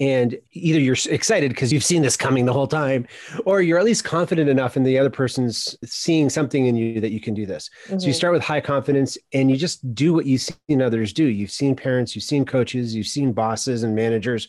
and 0.00 0.38
either 0.52 0.78
you're 0.78 0.96
excited 1.10 1.50
because 1.50 1.72
you've 1.72 1.84
seen 1.84 2.02
this 2.02 2.16
coming 2.16 2.46
the 2.46 2.52
whole 2.52 2.66
time 2.66 3.06
or 3.44 3.60
you're 3.62 3.78
at 3.78 3.84
least 3.84 4.04
confident 4.04 4.48
enough 4.48 4.76
in 4.76 4.84
the 4.84 4.98
other 4.98 5.10
person's 5.10 5.76
seeing 5.84 6.30
something 6.30 6.66
in 6.66 6.76
you 6.76 7.00
that 7.00 7.10
you 7.10 7.20
can 7.20 7.34
do 7.34 7.46
this. 7.46 7.68
Mm-hmm. 7.84 7.98
so 7.98 8.06
you 8.06 8.12
mm-hmm. 8.12 8.16
start 8.16 8.32
with 8.32 8.42
high 8.42 8.60
confidence 8.60 9.18
and 9.32 9.50
you 9.50 9.56
just 9.56 9.94
do 9.94 10.12
what 10.12 10.26
you've 10.26 10.42
seen 10.42 10.82
others 10.82 11.12
do. 11.12 11.24
You've 11.24 11.50
seen 11.50 11.74
parents 11.74 12.14
you've 12.14 12.24
seen 12.24 12.44
coaches 12.44 12.94
you've 12.94 13.06
seen 13.06 13.32
bosses 13.32 13.82
and 13.82 13.94
managers. 13.94 14.48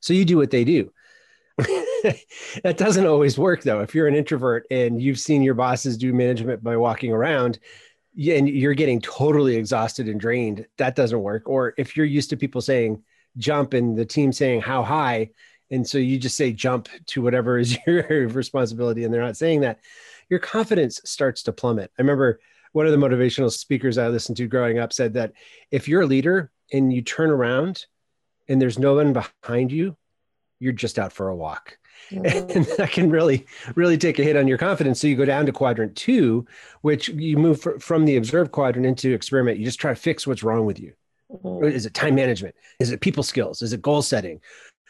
So 0.00 0.14
you 0.14 0.24
do 0.24 0.36
what 0.36 0.50
they 0.50 0.64
do. 0.64 0.90
That 2.62 2.76
doesn't 2.76 3.06
always 3.06 3.36
work 3.36 3.62
though. 3.62 3.80
If 3.80 3.94
you're 3.94 4.06
an 4.06 4.14
introvert 4.14 4.66
and 4.70 5.02
you've 5.02 5.18
seen 5.18 5.42
your 5.42 5.54
bosses 5.54 5.96
do 5.96 6.12
management 6.12 6.62
by 6.62 6.76
walking 6.76 7.12
around 7.12 7.58
and 8.16 8.48
you're 8.48 8.74
getting 8.74 9.00
totally 9.00 9.56
exhausted 9.56 10.08
and 10.08 10.20
drained 10.20 10.66
that 10.78 10.94
doesn't 10.94 11.20
work. 11.20 11.48
Or 11.48 11.74
if 11.76 11.96
you're 11.96 12.06
used 12.06 12.30
to 12.30 12.36
people 12.36 12.60
saying 12.60 13.02
jump 13.38 13.74
and 13.74 13.96
the 13.96 14.04
team 14.04 14.32
saying 14.32 14.60
how 14.60 14.82
high 14.82 15.30
and 15.70 15.86
so 15.86 15.98
you 15.98 16.18
just 16.18 16.36
say 16.36 16.52
jump 16.52 16.88
to 17.06 17.22
whatever 17.22 17.58
is 17.58 17.76
your 17.86 18.28
responsibility 18.28 19.04
and 19.04 19.12
they're 19.12 19.22
not 19.22 19.36
saying 19.36 19.60
that 19.60 19.80
your 20.28 20.40
confidence 20.40 21.00
starts 21.04 21.42
to 21.42 21.52
plummet 21.52 21.90
i 21.98 22.02
remember 22.02 22.40
one 22.72 22.86
of 22.86 22.92
the 22.92 22.98
motivational 22.98 23.50
speakers 23.50 23.98
i 23.98 24.08
listened 24.08 24.36
to 24.36 24.46
growing 24.46 24.78
up 24.78 24.92
said 24.92 25.14
that 25.14 25.32
if 25.70 25.88
you're 25.88 26.02
a 26.02 26.06
leader 26.06 26.50
and 26.72 26.92
you 26.92 27.02
turn 27.02 27.30
around 27.30 27.86
and 28.48 28.60
there's 28.60 28.78
no 28.78 28.94
one 28.94 29.12
behind 29.12 29.72
you, 29.72 29.96
you're 30.58 30.72
just 30.72 30.98
out 30.98 31.12
for 31.12 31.28
a 31.28 31.36
walk. 31.36 31.78
Mm-hmm. 32.10 32.50
And 32.56 32.66
that 32.76 32.92
can 32.92 33.10
really, 33.10 33.46
really 33.74 33.98
take 33.98 34.18
a 34.18 34.22
hit 34.22 34.36
on 34.36 34.48
your 34.48 34.58
confidence. 34.58 35.00
So 35.00 35.06
you 35.06 35.16
go 35.16 35.24
down 35.24 35.46
to 35.46 35.52
quadrant 35.52 35.96
two, 35.96 36.46
which 36.82 37.08
you 37.08 37.36
move 37.36 37.60
from 37.80 38.04
the 38.04 38.16
observed 38.16 38.52
quadrant 38.52 38.86
into 38.86 39.12
experiment. 39.12 39.58
You 39.58 39.64
just 39.64 39.80
try 39.80 39.92
to 39.92 40.00
fix 40.00 40.26
what's 40.26 40.42
wrong 40.42 40.66
with 40.66 40.78
you. 40.78 40.92
Mm-hmm. 41.30 41.64
Is 41.64 41.86
it 41.86 41.94
time 41.94 42.14
management? 42.14 42.54
Is 42.78 42.90
it 42.90 43.00
people 43.00 43.22
skills? 43.22 43.62
Is 43.62 43.72
it 43.72 43.82
goal 43.82 44.02
setting? 44.02 44.40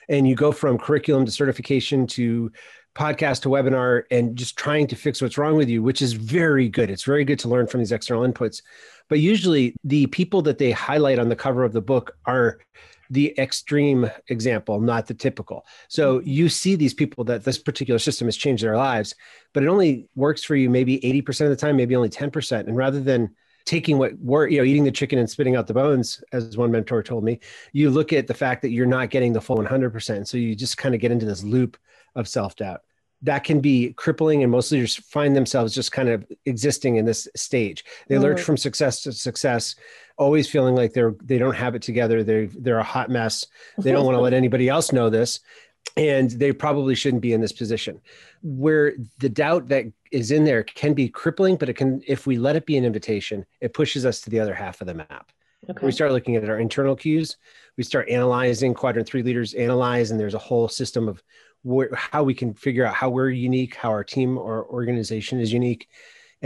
And 0.09 0.29
you 0.29 0.35
go 0.35 0.53
from 0.53 0.79
curriculum 0.79 1.25
to 1.25 1.33
certification 1.33 2.07
to 2.09 2.53
podcast 2.95 3.43
to 3.43 3.49
webinar 3.49 4.03
and 4.11 4.37
just 4.37 4.57
trying 4.57 4.87
to 4.87 4.97
fix 4.97 5.21
what's 5.21 5.37
wrong 5.37 5.57
with 5.57 5.69
you, 5.69 5.83
which 5.83 6.01
is 6.01 6.15
very 6.15 6.69
good. 6.69 6.91
It's 6.91 7.05
very 7.05 7.25
good 7.25 7.39
to 7.41 7.49
learn 7.49 7.67
from 7.67 7.81
these 7.81 7.93
external 7.93 8.27
inputs. 8.27 8.63
But 9.09 9.21
usually 9.21 9.75
the 9.85 10.07
people 10.07 10.43
that 10.43 10.59
they 10.59 10.71
highlight 10.73 11.19
on 11.19 11.29
the 11.29 11.37
cover 11.37 11.65
of 11.65 11.73
the 11.73 11.83
book 11.83 12.17
are 12.25 12.59
the 13.11 13.39
extreme 13.39 14.11
example, 14.29 14.81
not 14.81 15.07
the 15.07 15.15
typical. 15.15 15.65
So 15.89 16.19
mm-hmm. 16.19 16.29
you 16.29 16.49
see 16.49 16.75
these 16.75 16.95
people 16.95 17.25
that 17.25 17.45
this 17.45 17.59
particular 17.59 17.99
system 17.99 18.27
has 18.27 18.37
changed 18.37 18.65
their 18.65 18.77
lives, 18.77 19.15
but 19.53 19.63
it 19.63 19.69
only 19.69 20.09
works 20.15 20.43
for 20.43 20.57
you 20.57 20.71
maybe 20.71 20.99
80% 21.01 21.43
of 21.43 21.51
the 21.51 21.57
time, 21.57 21.77
maybe 21.77 21.95
only 21.95 22.09
10%. 22.09 22.61
And 22.61 22.77
rather 22.77 23.01
than 23.01 23.35
taking 23.67 23.99
what 23.99 24.13
we're, 24.19 24.49
you 24.49 24.59
know, 24.59 24.65
eating 24.65 24.85
the 24.85 24.91
chicken 24.91 25.19
and 25.19 25.29
spitting 25.29 25.57
out 25.57 25.67
the 25.67 25.75
bones, 25.75 26.23
as 26.33 26.57
one 26.57 26.71
mentor 26.71 27.03
told 27.03 27.25
me, 27.25 27.41
you 27.73 27.91
look 27.91 28.13
at 28.13 28.27
the 28.27 28.35
fact 28.35 28.63
that 28.63 28.71
you're 28.71 28.87
not 28.87 29.11
getting 29.11 29.33
the 29.33 29.41
full 29.41 29.59
100%. 29.59 30.27
So 30.27 30.39
you 30.39 30.55
just 30.55 30.79
kind 30.79 30.95
of 30.95 31.01
get 31.01 31.13
into 31.13 31.27
this 31.27 31.43
loop 31.43 31.77
of 32.15 32.27
self 32.27 32.57
doubt 32.57 32.81
that 33.23 33.45
can 33.45 33.61
be 33.61 33.93
crippling 33.95 34.43
and 34.43 34.53
most 34.53 34.71
leaders 34.71 34.97
find 34.97 35.35
themselves 35.35 35.75
just 35.75 35.91
kind 35.91 36.09
of 36.09 36.25
existing 36.45 36.97
in 36.97 37.05
this 37.05 37.27
stage. 37.35 37.85
They 38.09 38.19
lurch 38.19 38.39
mm-hmm. 38.39 38.45
from 38.45 38.57
success 38.57 39.03
to 39.03 39.13
success 39.13 39.75
always 40.19 40.49
feeling 40.49 40.75
like 40.75 40.93
they're 40.93 41.15
they 41.23 41.39
don't 41.39 41.55
have 41.55 41.75
it 41.75 41.83
together. 41.83 42.23
They're 42.23 42.47
they're 42.47 42.79
a 42.79 42.85
hot 42.85 43.11
mess. 43.11 43.47
They 43.79 43.93
don't 43.93 44.05
want 44.05 44.17
to 44.17 44.21
let 44.23 44.33
anybody 44.33 44.69
else 44.69 44.93
know 44.93 45.11
this 45.11 45.41
and 45.97 46.31
they 46.33 46.53
probably 46.53 46.95
shouldn't 46.95 47.23
be 47.23 47.33
in 47.33 47.41
this 47.41 47.53
position 47.53 48.01
where 48.43 48.95
the 49.19 49.29
doubt 49.29 49.69
that 49.69 49.85
is 50.13 50.31
in 50.31 50.45
there 50.45 50.63
can 50.63 50.95
be 50.95 51.09
crippling 51.09 51.57
but 51.57 51.69
it 51.69 51.75
can 51.75 52.01
if 52.07 52.27
we 52.27 52.39
let 52.39 52.57
it 52.57 52.67
be 52.67 52.77
an 52.77 52.85
invitation 52.85 53.45
it 53.61 53.75
pushes 53.75 54.05
us 54.05 54.21
to 54.21 54.31
the 54.31 54.41
other 54.41 54.55
half 54.55 54.81
of 54.81 54.87
the 54.87 54.95
map 54.95 55.33
okay. 55.71 55.87
we 55.87 55.93
start 55.93 56.13
looking 56.13 56.37
at 56.37 56.49
our 56.49 56.59
internal 56.59 56.97
cues 56.97 57.37
we 57.77 57.85
start 57.85 58.09
analyzing 58.09 58.75
quadrant 58.75 59.07
three 59.07 59.23
leaders 59.23 59.55
analyze 59.55 60.11
and 60.11 60.21
there's 60.21 60.35
a 60.35 60.39
whole 60.39 60.69
system 60.69 61.09
of 61.09 61.23
where, 61.67 61.91
how 61.95 62.23
we 62.23 62.33
can 62.33 62.55
figure 62.55 62.87
out 62.87 62.95
how 62.95 63.11
we're 63.11 63.29
unique, 63.29 63.75
how 63.75 63.91
our 63.91 64.05
team 64.05 64.39
or 64.39 64.65
organization 64.67 65.41
is 65.41 65.53
unique. 65.53 65.89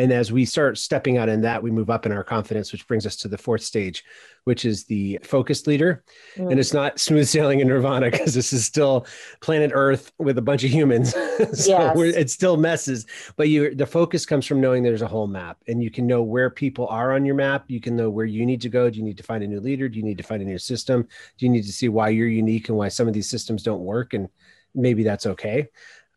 And 0.00 0.12
as 0.12 0.32
we 0.32 0.46
start 0.46 0.78
stepping 0.78 1.18
out 1.18 1.28
in 1.28 1.42
that, 1.42 1.62
we 1.62 1.70
move 1.70 1.90
up 1.90 2.06
in 2.06 2.12
our 2.12 2.24
confidence, 2.24 2.72
which 2.72 2.86
brings 2.86 3.04
us 3.04 3.16
to 3.16 3.28
the 3.28 3.36
fourth 3.36 3.60
stage, 3.60 4.02
which 4.44 4.64
is 4.64 4.84
the 4.84 5.18
focused 5.22 5.66
leader. 5.66 6.02
Mm. 6.36 6.52
And 6.52 6.58
it's 6.58 6.72
not 6.72 6.98
smooth 6.98 7.28
sailing 7.28 7.60
in 7.60 7.68
nirvana 7.68 8.10
because 8.10 8.32
this 8.32 8.54
is 8.54 8.64
still 8.64 9.06
planet 9.42 9.72
Earth 9.74 10.10
with 10.16 10.38
a 10.38 10.42
bunch 10.42 10.64
of 10.64 10.70
humans. 10.70 11.12
so 11.52 11.94
yes. 12.02 12.16
it 12.16 12.30
still 12.30 12.56
messes. 12.56 13.04
But 13.36 13.50
you, 13.50 13.74
the 13.74 13.84
focus 13.84 14.24
comes 14.24 14.46
from 14.46 14.58
knowing 14.58 14.82
there's 14.82 15.02
a 15.02 15.06
whole 15.06 15.26
map, 15.26 15.58
and 15.68 15.82
you 15.82 15.90
can 15.90 16.06
know 16.06 16.22
where 16.22 16.48
people 16.48 16.86
are 16.86 17.12
on 17.12 17.26
your 17.26 17.34
map. 17.34 17.66
You 17.68 17.80
can 17.80 17.94
know 17.94 18.08
where 18.08 18.24
you 18.24 18.46
need 18.46 18.62
to 18.62 18.70
go. 18.70 18.88
Do 18.88 18.98
you 18.98 19.04
need 19.04 19.18
to 19.18 19.22
find 19.22 19.44
a 19.44 19.46
new 19.46 19.60
leader? 19.60 19.86
Do 19.90 19.98
you 19.98 20.04
need 20.04 20.16
to 20.16 20.24
find 20.24 20.40
a 20.40 20.46
new 20.46 20.58
system? 20.58 21.02
Do 21.36 21.44
you 21.44 21.52
need 21.52 21.66
to 21.66 21.72
see 21.72 21.90
why 21.90 22.08
you're 22.08 22.26
unique 22.26 22.70
and 22.70 22.78
why 22.78 22.88
some 22.88 23.06
of 23.06 23.12
these 23.12 23.28
systems 23.28 23.62
don't 23.62 23.84
work? 23.84 24.14
And 24.14 24.30
maybe 24.74 25.02
that's 25.02 25.26
okay. 25.26 25.68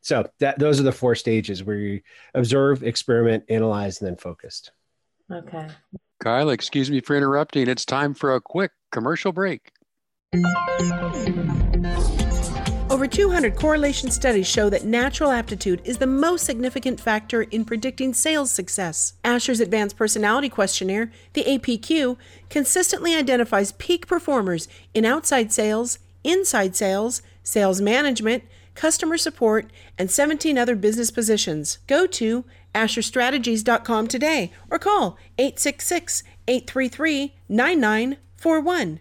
So 0.04 0.30
that 0.40 0.60
those 0.60 0.80
are 0.80 0.84
the 0.84 0.92
four 0.92 1.16
stages 1.16 1.64
where 1.64 1.78
you 1.78 2.02
observe, 2.36 2.84
experiment, 2.84 3.46
analyze, 3.50 4.02
and 4.02 4.08
then 4.08 4.18
focused. 4.18 4.72
Okay. 5.32 5.68
Kyla, 6.22 6.52
excuse 6.54 6.92
me 6.92 7.00
for 7.00 7.16
interrupting. 7.16 7.70
It's 7.70 7.86
time 7.86 8.14
for 8.14 8.36
a 8.36 8.42
quick 8.42 8.72
commercial 8.92 9.32
break. 9.32 9.72
Over 12.90 13.08
200 13.08 13.56
correlation 13.56 14.12
studies 14.12 14.46
show 14.46 14.70
that 14.70 14.84
natural 14.84 15.32
aptitude 15.32 15.82
is 15.86 15.98
the 15.98 16.06
most 16.06 16.46
significant 16.46 17.00
factor 17.00 17.44
in 17.44 17.66
predicting 17.66 18.14
sales 18.14 18.52
success. 18.52 19.14
Asher's 19.24 19.60
Advanced 19.62 19.98
Personality 19.98 20.50
Questionnaire, 20.50 21.12
the 21.32 21.44
APQ, 21.46 22.18
consistently 22.50 23.16
identifies 23.16 23.72
peak 23.72 24.06
performers 24.06 24.68
in 24.94 25.06
outside 25.06 25.52
sales, 25.52 25.98
inside 26.24 26.76
sales, 26.76 27.22
sales 27.42 27.82
management, 27.82 28.44
customer 28.76 29.18
support, 29.18 29.72
and 29.98 30.10
17 30.10 30.58
other 30.58 30.76
business 30.76 31.12
positions. 31.12 31.80
Go 31.88 32.08
to 32.08 32.46
AsherStrategies.com 32.74 34.08
today 34.08 34.52
or 34.70 34.80
call 34.80 35.18
866 35.38 36.24
833 36.48 37.36
9941. 37.50 39.00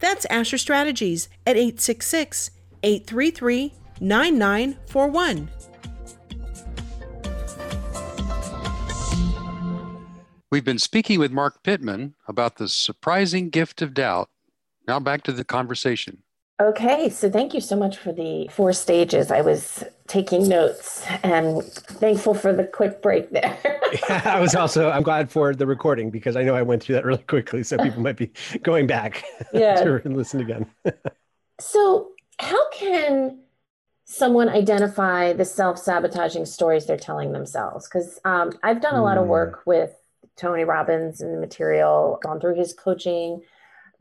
That's 0.00 0.24
Asher 0.26 0.58
Strategies 0.58 1.28
at 1.46 1.56
866 1.56 2.50
833 2.82 3.74
9941. 4.00 5.48
We've 10.50 10.64
been 10.64 10.78
speaking 10.78 11.18
with 11.18 11.32
Marc 11.32 11.62
Pitman 11.64 12.14
about 12.28 12.58
the 12.58 12.68
surprising 12.68 13.50
gift 13.50 13.82
of 13.82 13.94
doubt. 13.94 14.28
Now 14.86 15.00
back 15.00 15.22
to 15.24 15.32
the 15.32 15.44
conversation. 15.44 16.23
Okay, 16.60 17.10
so 17.10 17.28
thank 17.28 17.52
you 17.52 17.60
so 17.60 17.74
much 17.74 17.98
for 17.98 18.12
the 18.12 18.48
four 18.48 18.72
stages. 18.72 19.32
I 19.32 19.40
was 19.40 19.82
taking 20.06 20.48
notes 20.48 21.04
and 21.24 21.64
thankful 21.64 22.32
for 22.32 22.52
the 22.52 22.62
quick 22.62 23.02
break 23.02 23.30
there. 23.30 23.58
yeah, 24.08 24.22
I 24.24 24.38
was 24.38 24.54
also 24.54 24.88
I'm 24.88 25.02
glad 25.02 25.32
for 25.32 25.52
the 25.52 25.66
recording 25.66 26.10
because 26.10 26.36
I 26.36 26.44
know 26.44 26.54
I 26.54 26.62
went 26.62 26.80
through 26.80 26.94
that 26.94 27.04
really 27.04 27.22
quickly, 27.24 27.64
so 27.64 27.76
people 27.78 28.00
might 28.02 28.16
be 28.16 28.30
going 28.62 28.86
back 28.86 29.24
yeah. 29.52 29.82
to 29.82 30.00
listen 30.04 30.40
again. 30.40 30.66
so, 31.58 32.12
how 32.38 32.70
can 32.70 33.40
someone 34.04 34.48
identify 34.48 35.32
the 35.32 35.44
self-sabotaging 35.44 36.46
stories 36.46 36.86
they're 36.86 36.96
telling 36.96 37.32
themselves? 37.32 37.88
Because 37.88 38.20
um, 38.24 38.52
I've 38.62 38.80
done 38.80 38.94
a 38.94 39.02
lot 39.02 39.18
of 39.18 39.24
hmm. 39.24 39.30
work 39.30 39.62
with 39.66 39.92
Tony 40.36 40.62
Robbins 40.62 41.20
and 41.20 41.34
the 41.34 41.40
material, 41.40 42.20
gone 42.22 42.38
through 42.38 42.54
his 42.54 42.72
coaching 42.72 43.42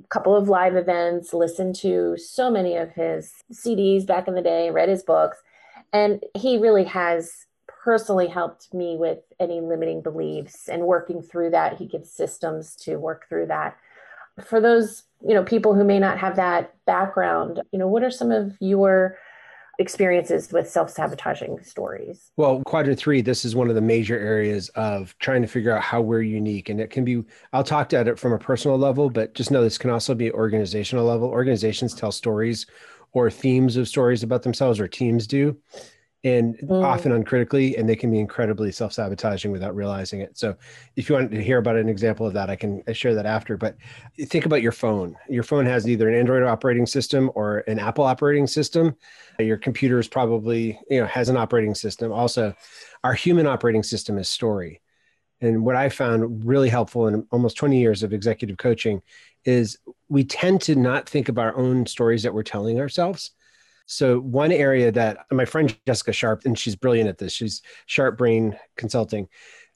couple 0.09 0.35
of 0.35 0.49
live 0.49 0.75
events, 0.75 1.33
listened 1.33 1.75
to 1.75 2.17
so 2.17 2.49
many 2.49 2.75
of 2.75 2.91
his 2.91 3.33
CDs 3.51 4.05
back 4.05 4.27
in 4.27 4.35
the 4.35 4.41
day, 4.41 4.69
read 4.69 4.89
his 4.89 5.03
books, 5.03 5.37
and 5.91 6.23
he 6.35 6.57
really 6.57 6.83
has 6.85 7.45
personally 7.67 8.27
helped 8.27 8.73
me 8.73 8.95
with 8.97 9.19
any 9.39 9.59
limiting 9.59 10.01
beliefs 10.01 10.69
and 10.69 10.83
working 10.83 11.21
through 11.21 11.49
that. 11.51 11.77
He 11.77 11.85
gives 11.85 12.09
systems 12.09 12.75
to 12.77 12.95
work 12.95 13.27
through 13.27 13.47
that. 13.47 13.77
For 14.45 14.59
those, 14.59 15.03
you 15.21 15.33
know, 15.33 15.43
people 15.43 15.73
who 15.73 15.83
may 15.83 15.99
not 15.99 16.17
have 16.17 16.37
that 16.37 16.73
background, 16.85 17.61
you 17.71 17.79
know, 17.79 17.87
what 17.87 18.03
are 18.03 18.09
some 18.09 18.31
of 18.31 18.55
your 18.59 19.17
experiences 19.79 20.51
with 20.51 20.69
self-sabotaging 20.69 21.63
stories? 21.63 22.31
Well 22.37 22.61
quadrant 22.65 22.99
three 22.99 23.21
this 23.21 23.43
is 23.45 23.55
one 23.55 23.69
of 23.69 23.75
the 23.75 23.81
major 23.81 24.17
areas 24.17 24.69
of 24.69 25.15
trying 25.19 25.41
to 25.41 25.47
figure 25.47 25.75
out 25.75 25.81
how 25.81 26.01
we're 26.01 26.21
unique 26.21 26.69
and 26.69 26.79
it 26.79 26.89
can 26.89 27.03
be 27.03 27.23
i'll 27.53 27.63
talk 27.63 27.89
to 27.89 27.99
it 27.99 28.19
from 28.19 28.33
a 28.33 28.37
personal 28.37 28.77
level 28.77 29.09
but 29.09 29.33
just 29.33 29.51
know 29.51 29.63
this 29.63 29.77
can 29.77 29.89
also 29.89 30.13
be 30.13 30.31
organizational 30.31 31.05
level. 31.05 31.27
Organizations 31.27 31.93
tell 31.93 32.11
stories 32.11 32.65
or 33.13 33.29
themes 33.29 33.77
of 33.77 33.87
stories 33.87 34.23
about 34.23 34.43
themselves 34.43 34.79
or 34.79 34.87
teams 34.87 35.27
do 35.27 35.55
and 36.23 36.57
mm. 36.59 36.83
often 36.83 37.11
uncritically, 37.11 37.75
and 37.75 37.87
they 37.87 37.95
can 37.95 38.09
be 38.09 38.19
incredibly 38.19 38.71
self-sabotaging 38.71 39.51
without 39.51 39.75
realizing 39.75 40.21
it. 40.21 40.37
So, 40.37 40.55
if 40.95 41.09
you 41.09 41.15
want 41.15 41.31
to 41.31 41.43
hear 41.43 41.57
about 41.57 41.75
an 41.75 41.89
example 41.89 42.25
of 42.25 42.33
that, 42.33 42.49
I 42.49 42.55
can 42.55 42.81
share 42.93 43.13
that 43.15 43.25
after. 43.25 43.57
But 43.57 43.75
think 44.17 44.45
about 44.45 44.61
your 44.61 44.71
phone. 44.71 45.15
Your 45.27 45.43
phone 45.43 45.65
has 45.65 45.87
either 45.87 46.07
an 46.07 46.15
Android 46.15 46.43
operating 46.43 46.85
system 46.85 47.29
or 47.35 47.59
an 47.67 47.79
Apple 47.79 48.05
operating 48.05 48.47
system. 48.47 48.95
Your 49.39 49.57
computer 49.57 49.99
is 49.99 50.07
probably 50.07 50.79
you 50.89 51.01
know 51.01 51.07
has 51.07 51.29
an 51.29 51.37
operating 51.37 51.75
system. 51.75 52.11
Also, 52.11 52.53
our 53.03 53.13
human 53.13 53.47
operating 53.47 53.83
system 53.83 54.17
is 54.17 54.29
story. 54.29 54.81
And 55.41 55.65
what 55.65 55.75
I 55.75 55.89
found 55.89 56.45
really 56.45 56.69
helpful 56.69 57.07
in 57.07 57.27
almost 57.29 57.57
20 57.57 57.77
years 57.77 58.01
of 58.01 58.13
executive 58.13 58.57
coaching 58.57 59.01
is 59.43 59.77
we 60.07 60.23
tend 60.23 60.61
to 60.61 60.75
not 60.75 61.09
think 61.09 61.27
of 61.27 61.37
our 61.37 61.53
own 61.57 61.85
stories 61.85 62.23
that 62.23 62.33
we're 62.33 62.43
telling 62.43 62.79
ourselves 62.79 63.31
so 63.85 64.19
one 64.19 64.51
area 64.51 64.91
that 64.91 65.25
my 65.31 65.45
friend 65.45 65.75
Jessica 65.85 66.13
Sharp, 66.13 66.43
and 66.45 66.57
she's 66.57 66.75
brilliant 66.75 67.09
at 67.09 67.17
this. 67.17 67.33
She's 67.33 67.61
Sharp 67.85 68.17
Brain 68.17 68.57
Consulting. 68.77 69.27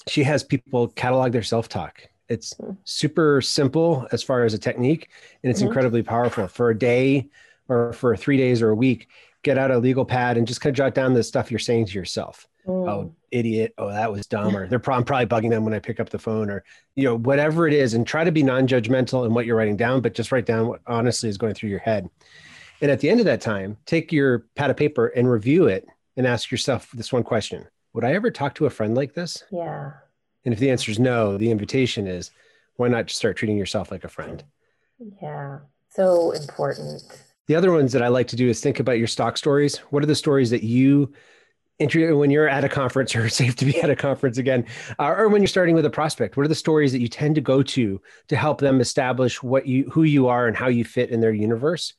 She 0.08 0.24
has 0.24 0.44
people 0.44 0.88
catalog 0.90 1.34
their 1.34 1.44
self-talk. 1.44 2.04
It's 2.30 2.56
hmm. 2.56 2.72
super 2.84 3.42
simple 3.42 4.08
as 4.12 4.24
far 4.24 4.44
as 4.44 4.54
a 4.54 4.60
technique, 4.60 5.10
and 5.44 5.50
it's 5.50 5.60
mm-hmm. 5.60 5.68
incredibly 5.68 6.04
powerful. 6.04 6.48
For 6.48 6.70
a 6.70 6.78
day 6.78 7.30
or 7.68 7.94
for 7.94 8.16
three 8.16 8.38
days 8.38 8.62
or 8.62 8.70
a 8.70 8.76
week, 8.76 9.08
get 9.44 9.58
out 9.58 9.72
a 9.72 9.78
legal 9.78 10.06
pad 10.06 10.38
and 10.38 10.48
just 10.48 10.62
kind 10.62 10.72
of 10.72 10.78
jot 10.78 10.94
down 10.94 11.14
the 11.14 11.24
stuff 11.24 11.52
you're 11.52 11.60
saying 11.60 11.86
to 11.88 11.94
yourself. 11.94 12.48
Mm. 12.66 12.90
Oh, 12.90 13.16
idiot. 13.32 13.74
Oh, 13.78 13.90
that 13.90 14.12
was 14.12 14.26
dumb. 14.28 14.56
Or 14.56 14.68
they're 14.68 14.82
I'm 14.92 15.04
probably 15.04 15.26
bugging 15.26 15.50
them 15.50 15.64
when 15.64 15.74
I 15.74 15.80
pick 15.80 16.00
up 16.00 16.10
the 16.10 16.20
phone 16.20 16.50
or, 16.50 16.64
you 16.96 17.06
know, 17.06 17.18
whatever 17.18 17.68
it 17.68 17.74
is. 17.74 17.94
And 17.94 18.06
try 18.06 18.24
to 18.24 18.32
be 18.32 18.44
non 18.44 18.68
judgmental 18.68 19.26
in 19.26 19.34
what 19.34 19.46
you're 19.46 19.56
writing 19.56 19.78
down, 19.78 20.02
but 20.02 20.14
just 20.14 20.32
write 20.32 20.46
down 20.46 20.68
what 20.68 20.82
honestly 20.86 21.30
is 21.30 21.38
going 21.38 21.54
through 21.54 21.70
your 21.70 21.80
head. 21.80 22.10
And 22.82 22.92
at 22.92 23.00
the 23.00 23.10
end 23.10 23.20
of 23.20 23.26
that 23.26 23.42
time, 23.42 23.78
take 23.86 24.12
your 24.12 24.46
pad 24.56 24.70
of 24.70 24.78
paper 24.78 25.08
and 25.08 25.30
review 25.30 25.68
it 25.68 25.88
and 26.16 26.28
ask 26.28 26.52
yourself 26.52 26.92
this 26.92 27.12
one 27.12 27.24
question 27.24 27.66
Would 27.94 28.04
I 28.04 28.14
ever 28.14 28.32
talk 28.32 28.56
to 28.56 28.66
a 28.66 28.70
friend 28.70 28.96
like 28.96 29.14
this? 29.14 29.44
Yeah. 29.52 29.94
And 30.46 30.54
if 30.54 30.60
the 30.60 30.72
answer 30.72 30.92
is 30.92 31.00
no, 31.00 31.38
the 31.38 31.52
invitation 31.52 32.08
is 32.08 32.32
why 32.76 32.88
not 32.88 33.08
just 33.08 33.20
start 33.20 33.38
treating 33.38 33.58
yourself 33.58 33.92
like 33.92 34.04
a 34.04 34.10
friend? 34.10 34.44
Yeah. 35.22 35.60
So 35.90 36.32
important. 36.32 37.04
The 37.48 37.56
other 37.56 37.72
ones 37.72 37.94
that 37.94 38.04
I 38.04 38.08
like 38.10 38.28
to 38.30 38.36
do 38.36 38.50
is 38.50 38.62
think 38.62 38.80
about 38.80 38.98
your 38.98 39.08
stock 39.08 39.38
stories. 39.38 39.78
What 39.90 40.04
are 40.04 40.08
the 40.08 40.16
stories 40.16 40.50
that 40.52 40.64
you 40.64 41.14
when 41.80 42.32
you're 42.32 42.50
at 42.50 42.64
a 42.64 42.70
conference 42.70 43.16
or 43.16 43.30
safe 43.30 43.56
to 43.58 43.66
be 43.66 43.80
at 43.82 43.90
a 43.90 43.96
conference 43.96 44.38
again, 44.38 44.66
uh, 45.00 45.14
or 45.18 45.30
when 45.30 45.42
you're 45.42 45.48
starting 45.48 45.76
with 45.76 45.86
a 45.86 45.90
prospect? 45.90 46.38
What 46.38 46.46
are 46.46 46.50
the 46.50 46.56
stories 46.56 46.92
that 46.92 47.02
you 47.02 47.08
tend 47.08 47.36
to 47.36 47.42
go 47.42 47.64
to 47.64 48.02
to 48.28 48.36
help 48.36 48.60
them 48.60 48.82
establish 48.82 49.42
what 49.42 49.68
you 49.68 49.90
who 49.90 50.04
you 50.04 50.28
are 50.28 50.48
and 50.48 50.58
how 50.58 50.68
you 50.68 50.84
fit 50.84 51.10
in 51.10 51.22
their 51.22 51.34
universe? 51.34 51.94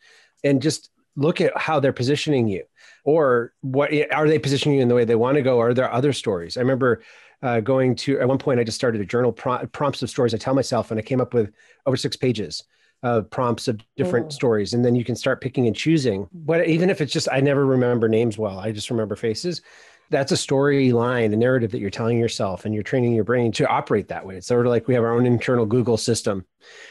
And 0.45 0.63
just 0.63 0.91
look 1.17 1.41
at 1.41 1.57
how 1.57 1.81
they're 1.81 1.93
positioning 1.93 2.49
you 2.49 2.65
or 3.05 3.53
what 3.61 3.91
are 4.13 4.29
they 4.29 4.39
positioning 4.39 4.77
you 4.77 4.83
in 4.83 4.89
the 4.89 4.95
way 4.95 5.05
they 5.05 5.17
want 5.17 5.37
to 5.37 5.43
go? 5.43 5.59
Are 5.61 5.75
there 5.75 5.91
other 5.93 6.13
stories? 6.13 6.57
I 6.57 6.61
remember 6.61 7.03
uh, 7.43 7.61
going 7.61 7.95
to 7.97 8.21
at 8.21 8.29
one 8.29 8.39
point 8.39 8.61
I 8.61 8.65
just 8.65 8.77
started 8.77 9.01
a 9.01 9.05
journal 9.05 9.33
prompts 9.33 10.03
of 10.03 10.11
stories 10.11 10.35
I 10.35 10.39
tell 10.39 10.55
myself, 10.55 10.91
and 10.91 10.99
I 10.99 11.03
came 11.03 11.21
up 11.21 11.35
with 11.35 11.53
over 11.87 11.97
six 11.97 12.17
pages 12.17 12.65
of 13.03 13.31
prompts 13.31 13.69
of 13.69 13.81
different 13.97 14.27
oh. 14.27 14.31
stories, 14.31 14.75
and 14.75 14.85
then 14.85 14.95
you 14.95 15.05
can 15.05 15.17
start 15.17 15.41
picking 15.41 15.67
and 15.67 15.77
choosing. 15.77 16.29
But 16.33 16.67
even 16.69 16.91
if 16.91 17.01
it's 17.01 17.13
just 17.13 17.29
I 17.31 17.41
never 17.41 17.65
remember 17.65 18.09
names 18.09 18.39
well, 18.39 18.59
I 18.59 18.73
just 18.73 18.91
remember 18.91 19.17
faces. 19.17 19.63
That's 20.11 20.33
a 20.33 20.37
storyline, 20.37 21.33
a 21.35 21.37
narrative 21.37 21.71
that 21.73 21.81
you're 21.81 21.91
telling 21.91 22.19
yourself, 22.19 22.65
and 22.65 22.73
you're 22.73 22.83
training 22.83 23.13
your 23.13 23.25
brain 23.25 23.53
to 23.53 23.67
operate 23.67 24.09
that 24.09 24.25
way. 24.25 24.37
It's 24.37 24.47
sort 24.47 24.65
of 24.65 24.71
like 24.71 24.89
we 24.89 24.95
have 24.95 25.05
our 25.05 25.13
own 25.13 25.27
internal 25.27 25.67
Google 25.67 25.99
system, 25.99 26.47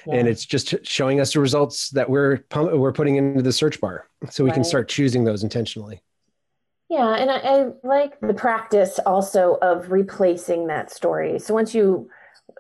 yeah. 0.06 0.16
and 0.16 0.28
it's 0.28 0.46
just 0.46 0.86
showing 0.86 1.20
us 1.20 1.34
the 1.34 1.40
results 1.40 1.90
that 1.92 2.10
we're 2.10 2.44
we're 2.56 2.94
putting 2.94 3.16
into 3.16 3.42
the 3.42 3.52
search 3.52 3.82
bar, 3.82 4.08
so 4.30 4.44
we 4.44 4.52
right. 4.52 4.56
can 4.56 4.64
start 4.64 4.88
choosing 4.88 5.24
those 5.24 5.44
intentionally. 5.44 6.02
Yeah, 6.90 7.16
and 7.16 7.30
I, 7.30 7.38
I, 7.38 7.72
like 7.84 8.20
the 8.22 8.34
practice 8.34 8.98
also 9.06 9.58
of 9.62 9.92
replacing 9.92 10.68
that 10.68 10.90
story. 10.90 11.38
So 11.38 11.54
once 11.54 11.76
you, 11.76 12.10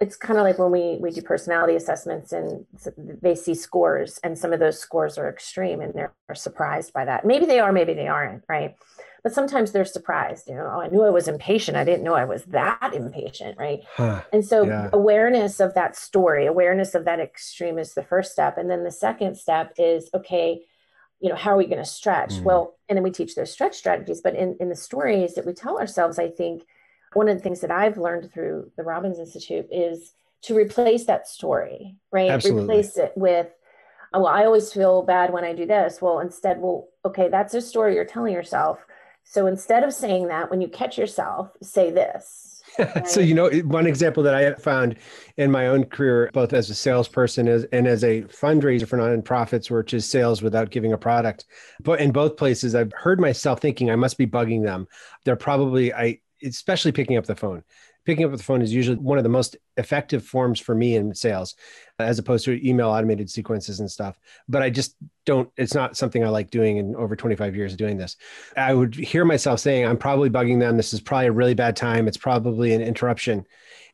it's 0.01 0.17
kind 0.17 0.37
of 0.37 0.43
like 0.43 0.59
when 0.59 0.69
we 0.69 0.97
we 0.99 1.11
do 1.11 1.21
personality 1.21 1.75
assessments 1.75 2.33
and 2.33 2.65
they 2.97 3.35
see 3.35 3.53
scores, 3.53 4.19
and 4.23 4.37
some 4.37 4.51
of 4.51 4.59
those 4.59 4.79
scores 4.79 5.17
are 5.17 5.29
extreme, 5.29 5.81
and 5.81 5.93
they're 5.93 6.13
surprised 6.33 6.91
by 6.93 7.05
that. 7.05 7.25
Maybe 7.25 7.45
they 7.45 7.59
are, 7.59 7.71
maybe 7.71 7.93
they 7.93 8.07
aren't, 8.07 8.43
right? 8.49 8.75
But 9.23 9.33
sometimes 9.33 9.71
they're 9.71 9.85
surprised. 9.85 10.47
You 10.47 10.55
know, 10.55 10.71
oh, 10.73 10.81
I 10.81 10.87
knew 10.87 11.03
I 11.03 11.09
was 11.09 11.27
impatient. 11.27 11.75
I 11.75 11.83
didn't 11.83 12.03
know 12.03 12.13
I 12.13 12.25
was 12.25 12.43
that 12.45 12.91
impatient, 12.93 13.57
right? 13.57 13.81
Huh, 13.95 14.23
and 14.31 14.45
so 14.45 14.63
yeah. 14.63 14.89
awareness 14.93 15.59
of 15.59 15.73
that 15.73 15.95
story, 15.95 16.45
awareness 16.45 16.95
of 16.95 17.05
that 17.05 17.19
extreme 17.19 17.77
is 17.77 17.93
the 17.93 18.03
first 18.03 18.31
step, 18.31 18.57
and 18.57 18.69
then 18.69 18.83
the 18.83 18.91
second 18.91 19.35
step 19.35 19.73
is 19.77 20.09
okay 20.13 20.61
you 21.19 21.29
know 21.29 21.35
how 21.35 21.51
are 21.51 21.57
we 21.57 21.65
going 21.65 21.77
to 21.77 21.85
stretch 21.85 22.35
mm. 22.35 22.43
well 22.43 22.77
and 22.89 22.95
then 22.95 23.03
we 23.03 23.11
teach 23.11 23.35
those 23.35 23.51
stretch 23.51 23.75
strategies 23.75 24.21
but 24.21 24.35
in, 24.35 24.55
in 24.59 24.69
the 24.69 24.75
stories 24.75 25.35
that 25.35 25.45
we 25.45 25.53
tell 25.53 25.77
ourselves 25.79 26.19
i 26.19 26.29
think 26.29 26.63
one 27.13 27.27
of 27.27 27.37
the 27.37 27.43
things 27.43 27.61
that 27.61 27.71
i've 27.71 27.97
learned 27.97 28.31
through 28.31 28.71
the 28.77 28.83
robbins 28.83 29.19
institute 29.19 29.67
is 29.71 30.13
to 30.41 30.55
replace 30.55 31.05
that 31.05 31.27
story 31.27 31.95
right 32.11 32.29
Absolutely. 32.29 32.63
replace 32.63 32.97
it 32.97 33.13
with 33.15 33.47
oh, 34.13 34.21
well 34.21 34.33
i 34.33 34.45
always 34.45 34.71
feel 34.71 35.01
bad 35.01 35.31
when 35.31 35.43
i 35.43 35.53
do 35.53 35.65
this 35.65 36.01
well 36.01 36.19
instead 36.19 36.59
well 36.59 36.87
okay 37.05 37.29
that's 37.29 37.53
a 37.53 37.61
story 37.61 37.95
you're 37.95 38.05
telling 38.05 38.33
yourself 38.33 38.85
so 39.29 39.47
instead 39.47 39.83
of 39.83 39.93
saying 39.93 40.27
that 40.27 40.49
when 40.49 40.61
you 40.61 40.67
catch 40.67 40.97
yourself 40.97 41.51
say 41.61 41.91
this 41.91 42.61
so 43.05 43.19
you 43.19 43.33
know 43.33 43.49
one 43.61 43.87
example 43.87 44.21
that 44.21 44.35
i 44.35 44.53
found 44.55 44.95
in 45.37 45.49
my 45.49 45.67
own 45.67 45.83
career 45.85 46.29
both 46.33 46.53
as 46.53 46.69
a 46.69 46.75
salesperson 46.75 47.47
as, 47.47 47.65
and 47.71 47.87
as 47.87 48.03
a 48.03 48.21
fundraiser 48.23 48.87
for 48.87 48.97
nonprofits 48.97 49.71
which 49.71 49.93
is 49.93 50.09
sales 50.09 50.41
without 50.41 50.69
giving 50.69 50.93
a 50.93 50.97
product 50.97 51.45
but 51.81 51.99
in 51.99 52.11
both 52.11 52.37
places 52.37 52.75
i've 52.75 52.91
heard 52.93 53.19
myself 53.19 53.61
thinking 53.61 53.89
i 53.89 53.95
must 53.95 54.17
be 54.17 54.27
bugging 54.27 54.63
them. 54.63 54.87
They're 55.23 55.35
probably 55.35 55.93
i 55.93 56.19
especially 56.43 56.91
picking 56.91 57.17
up 57.17 57.25
the 57.25 57.35
phone 57.35 57.63
picking 58.07 58.23
up 58.23 58.31
the 58.31 58.41
phone 58.41 58.61
is 58.61 58.73
usually 58.73 58.95
one 58.95 59.17
of 59.17 59.25
the 59.25 59.29
most 59.29 59.57
effective 59.75 60.25
forms 60.25 60.61
for 60.61 60.73
me 60.73 60.95
in 60.95 61.13
sales 61.13 61.55
as 61.99 62.17
opposed 62.19 62.45
to 62.45 62.67
email 62.67 62.87
automated 62.87 63.29
sequences 63.29 63.81
and 63.81 63.91
stuff. 63.91 64.17
But 64.47 64.61
i 64.63 64.69
just 64.69 64.95
don't 65.25 65.49
it's 65.57 65.73
not 65.73 65.97
something 65.97 66.23
i 66.23 66.29
like 66.29 66.49
doing 66.49 66.77
in 66.77 66.95
over 66.95 67.17
25 67.17 67.53
years 67.53 67.73
of 67.73 67.77
doing 67.77 67.97
this. 67.97 68.15
I 68.55 68.73
would 68.73 68.95
hear 68.95 69.25
myself 69.25 69.59
saying 69.59 69.85
i'm 69.85 69.97
probably 69.97 70.29
bugging 70.29 70.59
them. 70.59 70.77
This 70.77 70.93
is 70.93 71.01
probably 71.01 71.27
a 71.27 71.33
really 71.33 71.53
bad 71.53 71.75
time. 71.75 72.07
It's 72.07 72.17
probably 72.17 72.73
an 72.73 72.81
interruption. 72.81 73.45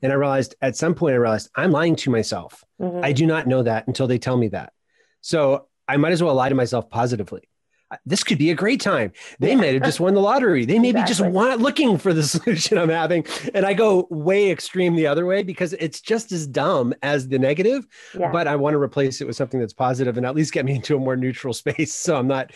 And 0.03 0.11
i 0.11 0.15
realized 0.15 0.55
at 0.61 0.77
some 0.77 0.93
point 0.93 1.15
i 1.15 1.17
realized 1.17 1.49
i'm 1.55 1.71
lying 1.71 1.95
to 1.97 2.11
myself. 2.11 2.63
Mm-hmm. 2.79 3.03
i 3.03 3.11
do 3.13 3.25
not 3.25 3.47
know 3.47 3.63
that 3.63 3.87
until 3.87 4.05
they 4.05 4.19
tell 4.19 4.37
me 4.37 4.49
that. 4.49 4.73
So 5.21 5.67
i 5.87 5.97
might 5.97 6.13
as 6.13 6.21
well 6.21 6.35
lie 6.35 6.49
to 6.49 6.55
myself 6.55 6.87
positively 6.87 7.49
this 8.05 8.23
could 8.23 8.37
be 8.37 8.51
a 8.51 8.55
great 8.55 8.81
time. 8.81 9.11
They 9.39 9.49
yeah. 9.49 9.55
may 9.55 9.73
have 9.73 9.83
just 9.83 9.99
won 9.99 10.13
the 10.13 10.21
lottery. 10.21 10.65
They 10.65 10.79
may 10.79 10.89
exactly. 10.89 11.01
be 11.01 11.07
just 11.07 11.33
want, 11.33 11.61
looking 11.61 11.97
for 11.97 12.13
the 12.13 12.23
solution 12.33 12.77
I'm 12.77 12.89
having. 12.89 13.25
And 13.53 13.65
I 13.65 13.73
go 13.73 14.07
way 14.09 14.51
extreme 14.51 14.95
the 14.95 15.07
other 15.07 15.25
way 15.25 15.43
because 15.43 15.73
it's 15.73 16.01
just 16.01 16.31
as 16.31 16.47
dumb 16.47 16.93
as 17.01 17.27
the 17.27 17.39
negative, 17.39 17.87
yeah. 18.17 18.31
but 18.31 18.47
I 18.47 18.55
want 18.55 18.73
to 18.73 18.79
replace 18.79 19.21
it 19.21 19.27
with 19.27 19.35
something 19.35 19.59
that's 19.59 19.73
positive 19.73 20.17
and 20.17 20.25
at 20.25 20.35
least 20.35 20.53
get 20.53 20.65
me 20.65 20.75
into 20.75 20.95
a 20.95 20.99
more 20.99 21.15
neutral 21.15 21.53
space. 21.53 21.93
So 21.93 22.15
I'm 22.17 22.27
not 22.27 22.51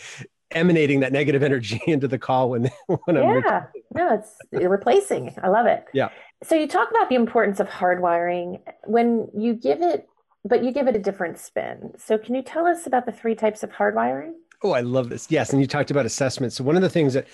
emanating 0.52 1.00
that 1.00 1.12
negative 1.12 1.42
energy 1.42 1.80
into 1.86 2.08
the 2.08 2.18
call 2.18 2.50
when, 2.50 2.70
when 2.86 3.16
yeah. 3.16 3.22
I'm. 3.22 3.42
Yeah, 3.44 3.66
no, 3.94 4.14
it's 4.14 4.36
replacing. 4.52 5.34
I 5.42 5.48
love 5.48 5.66
it. 5.66 5.84
Yeah. 5.92 6.08
So 6.42 6.54
you 6.54 6.68
talk 6.68 6.90
about 6.90 7.08
the 7.08 7.16
importance 7.16 7.60
of 7.60 7.68
hardwiring 7.68 8.60
when 8.84 9.28
you 9.36 9.54
give 9.54 9.82
it, 9.82 10.08
but 10.44 10.62
you 10.62 10.72
give 10.72 10.86
it 10.86 10.96
a 10.96 11.00
different 11.00 11.38
spin. 11.38 11.92
So 11.98 12.16
can 12.16 12.34
you 12.34 12.42
tell 12.42 12.66
us 12.66 12.86
about 12.86 13.06
the 13.06 13.12
three 13.12 13.34
types 13.34 13.62
of 13.62 13.70
hardwiring? 13.70 14.32
Oh, 14.62 14.72
I 14.72 14.80
love 14.80 15.08
this. 15.08 15.28
Yes. 15.30 15.52
And 15.52 15.60
you 15.60 15.68
talked 15.68 15.92
about 15.92 16.04
assessments. 16.04 16.56
So, 16.56 16.64
one 16.64 16.74
of 16.74 16.82
the 16.82 16.90
things 16.90 17.14
that 17.14 17.28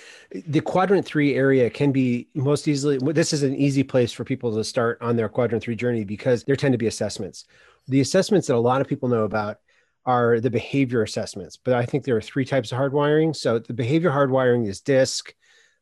the 0.47 0.61
quadrant 0.61 1.07
three 1.07 1.35
area 1.35 1.71
can 1.71 1.91
be 1.91 2.29
most 2.35 2.69
easily, 2.69 2.99
this 3.13 3.33
is 3.33 3.43
an 3.43 3.55
easy 3.55 3.83
place 3.83 4.13
for 4.13 4.25
people 4.25 4.55
to 4.55 4.63
start 4.63 4.99
on 5.01 5.17
their 5.17 5.31
quadrant 5.31 5.65
three 5.65 5.77
journey 5.77 6.05
because 6.05 6.45
there 6.45 6.57
tend 6.57 6.73
to 6.73 6.79
be 6.79 6.87
assessments. 6.87 7.47
The 7.89 8.03
assessments 8.03 8.49
that 8.49 8.57
a 8.57 8.59
lot 8.59 8.83
of 8.83 8.89
people 8.89 9.09
know 9.09 9.25
about 9.25 9.59
are 10.05 10.39
the 10.39 10.51
behavior 10.51 11.03
assessments, 11.03 11.57
but 11.57 11.73
I 11.73 11.87
think 11.87 12.05
there 12.05 12.17
are 12.17 12.21
three 12.21 12.45
types 12.45 12.73
of 12.73 12.79
hardwiring. 12.79 13.35
So, 13.35 13.59
the 13.59 13.73
behavior 13.73 14.11
hardwiring 14.11 14.69
is 14.69 14.83
DISC, 14.83 15.35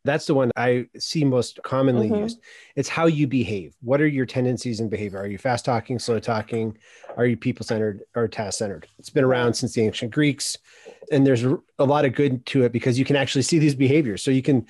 that's 0.05 0.25
the 0.25 0.33
one 0.33 0.51
I 0.55 0.87
see 0.97 1.23
most 1.23 1.59
commonly 1.63 2.09
mm-hmm. 2.09 2.23
used. 2.23 2.41
It's 2.75 2.89
how 2.89 3.05
you 3.05 3.27
behave. 3.27 3.75
What 3.81 4.01
are 4.01 4.07
your 4.07 4.25
tendencies 4.25 4.79
and 4.79 4.89
behavior? 4.89 5.19
Are 5.19 5.27
you 5.27 5.37
fast 5.37 5.65
talking, 5.65 5.97
slow 5.99 6.19
talking? 6.19 6.77
Are 7.15 7.25
you 7.25 7.37
people 7.37 7.65
centered 7.65 8.01
or 8.15 8.27
task 8.27 8.59
centered? 8.59 8.87
It's 8.99 9.09
been 9.09 9.23
around 9.23 9.53
since 9.53 9.73
the 9.73 9.81
ancient 9.81 10.11
Greeks. 10.11 10.57
And 11.11 11.25
there's 11.25 11.43
a 11.43 11.85
lot 11.85 12.05
of 12.05 12.13
good 12.13 12.45
to 12.47 12.63
it 12.63 12.71
because 12.71 12.99
you 12.99 13.05
can 13.05 13.15
actually 13.15 13.43
see 13.43 13.59
these 13.59 13.75
behaviors. 13.75 14.23
So 14.23 14.31
you 14.31 14.41
can 14.41 14.65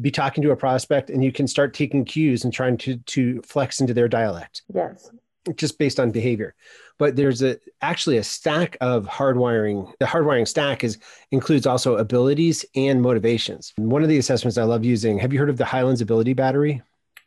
be 0.00 0.10
talking 0.10 0.42
to 0.42 0.52
a 0.52 0.56
prospect 0.56 1.10
and 1.10 1.22
you 1.22 1.32
can 1.32 1.46
start 1.46 1.74
taking 1.74 2.04
cues 2.04 2.44
and 2.44 2.52
trying 2.52 2.76
to 2.78 2.96
to 2.98 3.42
flex 3.42 3.80
into 3.80 3.92
their 3.94 4.08
dialect. 4.08 4.62
Yes. 4.72 5.10
Just 5.56 5.78
based 5.78 6.00
on 6.00 6.10
behavior 6.10 6.54
but 6.98 7.16
there's 7.16 7.42
a 7.42 7.58
actually 7.80 8.18
a 8.18 8.24
stack 8.24 8.76
of 8.80 9.06
hardwiring. 9.06 9.90
The 9.98 10.06
hardwiring 10.06 10.46
stack 10.46 10.84
is 10.84 10.98
includes 11.30 11.66
also 11.66 11.96
abilities 11.96 12.64
and 12.74 13.00
motivations. 13.00 13.72
One 13.76 14.02
of 14.02 14.08
the 14.08 14.18
assessments 14.18 14.58
I 14.58 14.64
love 14.64 14.84
using. 14.84 15.18
Have 15.18 15.32
you 15.32 15.38
heard 15.38 15.50
of 15.50 15.56
the 15.56 15.64
Highlands 15.64 16.00
Ability 16.00 16.34
Battery? 16.34 16.82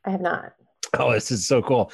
I 0.06 0.12
have 0.12 0.22
not. 0.22 0.54
Oh, 1.00 1.14
this 1.14 1.32
is 1.32 1.48
so 1.48 1.62
cool. 1.62 1.90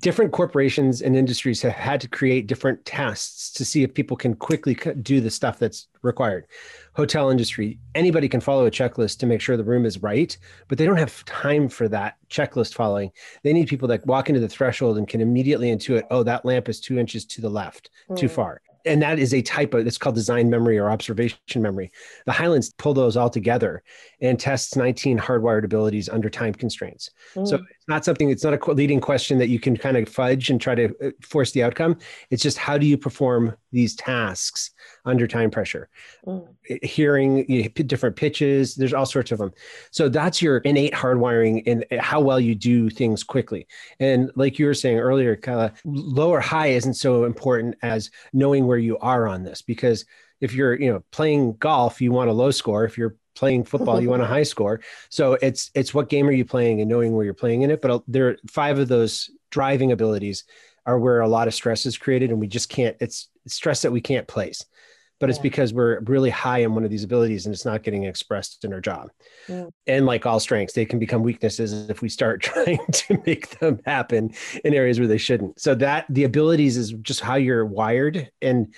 Different 0.00 0.32
corporations 0.32 1.02
and 1.02 1.16
industries 1.16 1.62
have 1.62 1.72
had 1.72 2.00
to 2.00 2.08
create 2.08 2.48
different 2.48 2.84
tests 2.84 3.52
to 3.52 3.64
see 3.64 3.84
if 3.84 3.94
people 3.94 4.16
can 4.16 4.34
quickly 4.34 4.76
do 5.02 5.20
the 5.20 5.30
stuff 5.30 5.60
that's 5.60 5.86
required. 6.02 6.46
Hotel 6.94 7.30
industry, 7.30 7.78
anybody 7.94 8.28
can 8.28 8.40
follow 8.40 8.66
a 8.66 8.70
checklist 8.70 9.18
to 9.18 9.26
make 9.26 9.40
sure 9.40 9.56
the 9.56 9.64
room 9.64 9.84
is 9.84 10.02
right, 10.02 10.36
but 10.68 10.78
they 10.78 10.86
don't 10.86 10.96
have 10.96 11.24
time 11.24 11.68
for 11.68 11.88
that 11.88 12.16
checklist 12.30 12.74
following. 12.74 13.10
They 13.42 13.52
need 13.52 13.68
people 13.68 13.88
that 13.88 14.06
walk 14.06 14.28
into 14.28 14.40
the 14.40 14.48
threshold 14.48 14.98
and 14.98 15.08
can 15.08 15.20
immediately 15.20 15.68
intuit, 15.68 16.04
oh, 16.10 16.22
that 16.22 16.44
lamp 16.44 16.68
is 16.68 16.80
two 16.80 16.98
inches 16.98 17.24
to 17.26 17.40
the 17.40 17.50
left, 17.50 17.90
mm. 18.08 18.16
too 18.16 18.28
far 18.28 18.60
and 18.84 19.00
that 19.02 19.18
is 19.18 19.32
a 19.32 19.42
type 19.42 19.74
of 19.74 19.86
it's 19.86 19.98
called 19.98 20.14
design 20.14 20.50
memory 20.50 20.78
or 20.78 20.90
observation 20.90 21.38
memory. 21.56 21.90
The 22.26 22.32
Highlands 22.32 22.72
pull 22.74 22.94
those 22.94 23.16
all 23.16 23.30
together 23.30 23.82
and 24.20 24.38
tests 24.38 24.76
19 24.76 25.18
hardwired 25.18 25.64
abilities 25.64 26.08
under 26.08 26.28
time 26.28 26.52
constraints. 26.52 27.10
Mm. 27.34 27.48
So 27.48 27.56
it's 27.56 27.88
not 27.88 28.04
something. 28.04 28.30
It's 28.30 28.44
not 28.44 28.54
a 28.54 28.72
leading 28.72 29.00
question 29.00 29.38
that 29.38 29.48
you 29.48 29.58
can 29.58 29.76
kind 29.76 29.96
of 29.96 30.08
fudge 30.08 30.50
and 30.50 30.60
try 30.60 30.74
to 30.74 30.94
uh, 31.02 31.10
force 31.22 31.52
the 31.52 31.62
outcome. 31.62 31.98
It's 32.30 32.42
just 32.42 32.58
how 32.58 32.78
do 32.78 32.86
you 32.86 32.98
perform 32.98 33.56
these 33.72 33.94
tasks 33.96 34.70
under 35.06 35.26
time 35.26 35.50
pressure? 35.50 35.88
Mm. 36.26 36.46
Hearing 36.82 37.50
you 37.50 37.62
know, 37.62 37.68
different 37.68 38.16
pitches. 38.16 38.74
There's 38.74 38.94
all 38.94 39.06
sorts 39.06 39.32
of 39.32 39.38
them. 39.38 39.52
So 39.90 40.10
that's 40.10 40.42
your 40.42 40.58
innate 40.58 40.92
hardwiring 40.92 41.62
and 41.66 41.84
how 42.00 42.20
well 42.20 42.40
you 42.40 42.54
do 42.54 42.90
things 42.90 43.24
quickly. 43.24 43.66
And 43.98 44.30
like 44.34 44.58
you 44.58 44.66
were 44.66 44.74
saying 44.74 44.98
earlier, 44.98 45.36
Kyla, 45.36 45.72
low 45.84 46.30
or 46.30 46.40
high 46.40 46.68
isn't 46.68 46.94
so 46.94 47.24
important 47.24 47.76
as 47.82 48.10
knowing 48.32 48.66
where 48.66 48.74
where 48.74 48.78
you 48.80 48.98
are 48.98 49.28
on 49.28 49.44
this 49.44 49.62
because 49.62 50.04
if 50.40 50.52
you're 50.52 50.74
you 50.74 50.92
know 50.92 51.00
playing 51.12 51.54
golf 51.58 52.00
you 52.00 52.10
want 52.10 52.28
a 52.28 52.32
low 52.32 52.50
score 52.50 52.84
if 52.84 52.98
you're 52.98 53.14
playing 53.36 53.62
football 53.62 54.00
you 54.00 54.08
want 54.08 54.20
a 54.20 54.26
high 54.36 54.42
score 54.42 54.80
so 55.10 55.34
it's 55.34 55.70
it's 55.76 55.94
what 55.94 56.08
game 56.08 56.26
are 56.26 56.32
you 56.32 56.44
playing 56.44 56.80
and 56.80 56.90
knowing 56.90 57.12
where 57.12 57.24
you're 57.24 57.32
playing 57.32 57.62
in 57.62 57.70
it 57.70 57.80
but 57.80 58.02
there 58.08 58.30
are 58.30 58.36
five 58.50 58.80
of 58.80 58.88
those 58.88 59.30
driving 59.50 59.92
abilities 59.92 60.42
are 60.86 60.98
where 60.98 61.20
a 61.20 61.28
lot 61.28 61.46
of 61.46 61.54
stress 61.54 61.86
is 61.86 61.96
created 61.96 62.30
and 62.30 62.40
we 62.40 62.48
just 62.48 62.68
can't 62.68 62.96
it's 62.98 63.28
stress 63.46 63.82
that 63.82 63.92
we 63.92 64.00
can't 64.00 64.26
place 64.26 64.64
but 65.20 65.30
it's 65.30 65.38
because 65.38 65.72
we're 65.72 66.00
really 66.00 66.30
high 66.30 66.58
in 66.58 66.74
one 66.74 66.84
of 66.84 66.90
these 66.90 67.04
abilities 67.04 67.46
and 67.46 67.54
it's 67.54 67.64
not 67.64 67.82
getting 67.82 68.04
expressed 68.04 68.64
in 68.64 68.72
our 68.72 68.80
job. 68.80 69.10
Yeah. 69.48 69.66
And 69.86 70.06
like 70.06 70.26
all 70.26 70.40
strengths, 70.40 70.74
they 70.74 70.84
can 70.84 70.98
become 70.98 71.22
weaknesses 71.22 71.88
if 71.88 72.02
we 72.02 72.08
start 72.08 72.42
trying 72.42 72.84
to 72.92 73.22
make 73.26 73.58
them 73.58 73.80
happen 73.86 74.32
in 74.64 74.74
areas 74.74 74.98
where 74.98 75.08
they 75.08 75.18
shouldn't. 75.18 75.60
So 75.60 75.74
that 75.76 76.06
the 76.08 76.24
abilities 76.24 76.76
is 76.76 76.92
just 76.92 77.20
how 77.20 77.36
you're 77.36 77.64
wired 77.64 78.30
and 78.42 78.74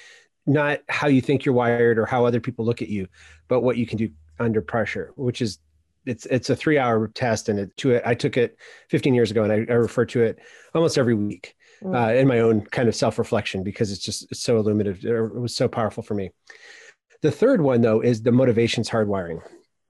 not 0.47 0.81
how 0.89 1.09
you 1.09 1.21
think 1.21 1.45
you're 1.45 1.55
wired 1.55 1.99
or 1.99 2.07
how 2.07 2.25
other 2.25 2.41
people 2.41 2.65
look 2.65 2.83
at 2.83 2.89
you, 2.89 3.09
but 3.49 3.61
what 3.61 3.77
you 3.77 3.87
can 3.87 3.99
do 3.99 4.11
under 4.39 4.61
pressure, 4.61 5.13
which 5.17 5.41
is 5.41 5.59
it's 6.05 6.25
it's 6.27 6.51
a 6.51 6.57
three 6.57 6.79
hour 6.79 7.09
test 7.09 7.49
and 7.49 7.59
it 7.59 7.77
to 7.77 7.91
it 7.91 8.03
I 8.07 8.15
took 8.15 8.37
it 8.37 8.57
15 8.91 9.13
years 9.13 9.33
ago 9.33 9.43
and 9.43 9.53
I, 9.53 9.57
I 9.69 9.77
refer 9.77 10.05
to 10.07 10.23
it 10.23 10.39
almost 10.73 10.99
every 10.99 11.15
week 11.15 11.57
mm. 11.83 11.95
uh, 11.95 12.15
in 12.15 12.27
my 12.27 12.41
own 12.41 12.63
kind 12.63 12.89
of 12.89 12.95
self 12.95 13.19
reflection 13.19 13.63
because 13.63 13.93
it's 13.93 14.03
just 14.03 14.31
it's 14.31 14.43
so 14.43 14.59
illuminative. 14.59 15.05
It 15.05 15.35
was 15.35 15.55
so 15.55 15.69
powerful 15.69 16.03
for 16.03 16.15
me. 16.15 16.31
The 17.23 17.31
third 17.31 17.61
one 17.61 17.81
though 17.81 18.01
is 18.01 18.23
the 18.23 18.33
motivations 18.33 18.89
hardwiring. 18.89 19.41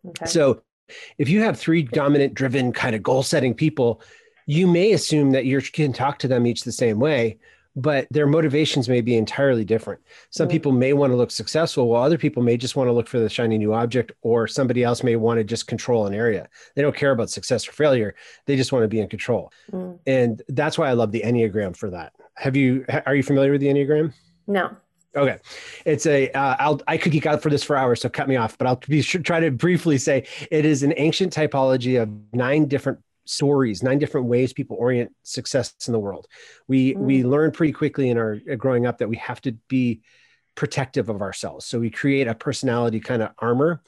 Okay. 0.06 0.26
So 0.26 0.62
if 1.18 1.28
you 1.28 1.42
have 1.42 1.58
three 1.58 1.82
dominant 1.82 2.34
driven 2.34 2.72
kind 2.72 2.94
of 2.94 3.02
goal 3.02 3.22
setting 3.22 3.54
people, 3.54 4.02
you 4.46 4.66
may 4.66 4.92
assume 4.92 5.32
that 5.32 5.44
you 5.44 5.60
can 5.60 5.92
talk 5.92 6.18
to 6.20 6.28
them 6.28 6.46
each 6.46 6.62
the 6.62 6.72
same 6.72 6.98
way, 7.00 7.38
but 7.76 8.08
their 8.10 8.26
motivations 8.26 8.88
may 8.88 9.02
be 9.02 9.16
entirely 9.16 9.64
different. 9.64 10.00
Some 10.30 10.46
mm-hmm. 10.46 10.52
people 10.52 10.72
may 10.72 10.94
want 10.94 11.12
to 11.12 11.16
look 11.16 11.30
successful, 11.30 11.88
while 11.88 12.02
other 12.02 12.18
people 12.18 12.42
may 12.42 12.56
just 12.56 12.74
want 12.74 12.88
to 12.88 12.92
look 12.92 13.06
for 13.06 13.20
the 13.20 13.28
shiny 13.28 13.58
new 13.58 13.74
object, 13.74 14.12
or 14.22 14.48
somebody 14.48 14.82
else 14.82 15.04
may 15.04 15.16
want 15.16 15.38
to 15.38 15.44
just 15.44 15.66
control 15.66 16.06
an 16.06 16.14
area. 16.14 16.48
They 16.74 16.82
don't 16.82 16.96
care 16.96 17.12
about 17.12 17.30
success 17.30 17.68
or 17.68 17.72
failure; 17.72 18.14
they 18.46 18.56
just 18.56 18.72
want 18.72 18.82
to 18.82 18.88
be 18.88 19.00
in 19.00 19.08
control. 19.08 19.52
Mm. 19.70 19.98
And 20.06 20.42
that's 20.48 20.78
why 20.78 20.88
I 20.88 20.94
love 20.94 21.12
the 21.12 21.20
Enneagram 21.20 21.76
for 21.76 21.90
that. 21.90 22.14
Have 22.34 22.56
you? 22.56 22.86
Are 23.06 23.14
you 23.14 23.22
familiar 23.22 23.52
with 23.52 23.60
the 23.60 23.68
Enneagram? 23.68 24.12
No. 24.46 24.74
Okay, 25.14 25.38
it's 25.86 26.04
a. 26.04 26.30
Uh, 26.32 26.56
I'll 26.58 26.80
I 26.86 26.98
could 26.98 27.12
geek 27.12 27.24
out 27.24 27.42
for 27.42 27.48
this 27.48 27.62
for 27.62 27.74
hours, 27.74 28.02
so 28.02 28.08
cut 28.08 28.28
me 28.28 28.36
off. 28.36 28.58
But 28.58 28.66
I'll 28.66 28.80
be 28.86 29.00
sure, 29.00 29.22
try 29.22 29.40
to 29.40 29.50
briefly 29.50 29.96
say 29.96 30.26
it 30.50 30.66
is 30.66 30.82
an 30.82 30.92
ancient 30.96 31.32
typology 31.32 32.00
of 32.00 32.10
nine 32.34 32.66
different 32.66 32.98
stories, 33.28 33.82
nine 33.82 33.98
different 33.98 34.26
ways 34.26 34.52
people 34.52 34.76
orient 34.78 35.14
success 35.22 35.74
in 35.86 35.92
the 35.92 35.98
world. 35.98 36.26
We 36.68 36.94
mm. 36.94 36.98
we 36.98 37.24
learn 37.24 37.50
pretty 37.50 37.72
quickly 37.72 38.10
in 38.10 38.18
our 38.18 38.38
uh, 38.50 38.54
growing 38.56 38.86
up 38.86 38.98
that 38.98 39.08
we 39.08 39.16
have 39.16 39.40
to 39.42 39.52
be 39.68 40.02
protective 40.54 41.08
of 41.08 41.20
ourselves. 41.20 41.66
So 41.66 41.78
we 41.78 41.90
create 41.90 42.26
a 42.26 42.34
personality 42.34 42.98
kind 42.98 43.22
of 43.22 43.30
armor, 43.38 43.82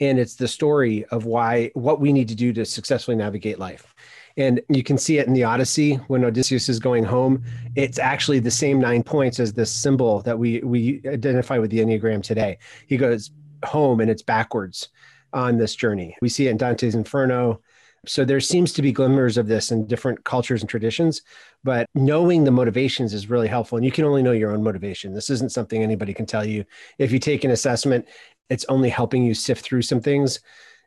and 0.00 0.18
it's 0.18 0.36
the 0.36 0.48
story 0.48 1.04
of 1.06 1.26
why 1.26 1.70
what 1.74 2.00
we 2.00 2.12
need 2.12 2.28
to 2.28 2.34
do 2.34 2.52
to 2.52 2.64
successfully 2.64 3.16
navigate 3.16 3.58
life. 3.58 3.94
And 4.36 4.60
you 4.68 4.82
can 4.82 4.98
see 4.98 5.18
it 5.18 5.28
in 5.28 5.32
the 5.32 5.44
Odyssey 5.44 5.94
when 6.08 6.24
Odysseus 6.24 6.68
is 6.68 6.80
going 6.80 7.04
home. 7.04 7.44
It's 7.76 8.00
actually 8.00 8.40
the 8.40 8.50
same 8.50 8.80
nine 8.80 9.04
points 9.04 9.38
as 9.38 9.52
this 9.52 9.70
symbol 9.70 10.22
that 10.22 10.38
we 10.38 10.60
we 10.60 11.00
identify 11.06 11.58
with 11.58 11.70
the 11.70 11.78
Enneagram 11.78 12.22
today. 12.22 12.58
He 12.88 12.96
goes 12.96 13.30
home 13.64 14.00
and 14.00 14.10
it's 14.10 14.22
backwards 14.22 14.88
on 15.32 15.58
this 15.58 15.74
journey. 15.74 16.16
We 16.20 16.28
see 16.28 16.46
it 16.46 16.50
in 16.50 16.56
Dante's 16.56 16.94
Inferno. 16.94 17.60
So 18.08 18.24
there 18.24 18.40
seems 18.40 18.72
to 18.74 18.82
be 18.82 18.92
glimmers 18.92 19.36
of 19.36 19.46
this 19.46 19.70
in 19.70 19.86
different 19.86 20.24
cultures 20.24 20.62
and 20.62 20.68
traditions, 20.68 21.22
but 21.62 21.86
knowing 21.94 22.44
the 22.44 22.50
motivations 22.50 23.14
is 23.14 23.30
really 23.30 23.48
helpful. 23.48 23.76
And 23.76 23.84
you 23.84 23.92
can 23.92 24.04
only 24.04 24.22
know 24.22 24.32
your 24.32 24.52
own 24.52 24.62
motivation. 24.62 25.14
This 25.14 25.30
isn't 25.30 25.52
something 25.52 25.82
anybody 25.82 26.14
can 26.14 26.26
tell 26.26 26.44
you. 26.44 26.64
If 26.98 27.12
you 27.12 27.18
take 27.18 27.44
an 27.44 27.50
assessment, 27.50 28.06
it's 28.50 28.64
only 28.68 28.88
helping 28.88 29.24
you 29.24 29.34
sift 29.34 29.64
through 29.64 29.82
some 29.82 30.00
things. 30.00 30.40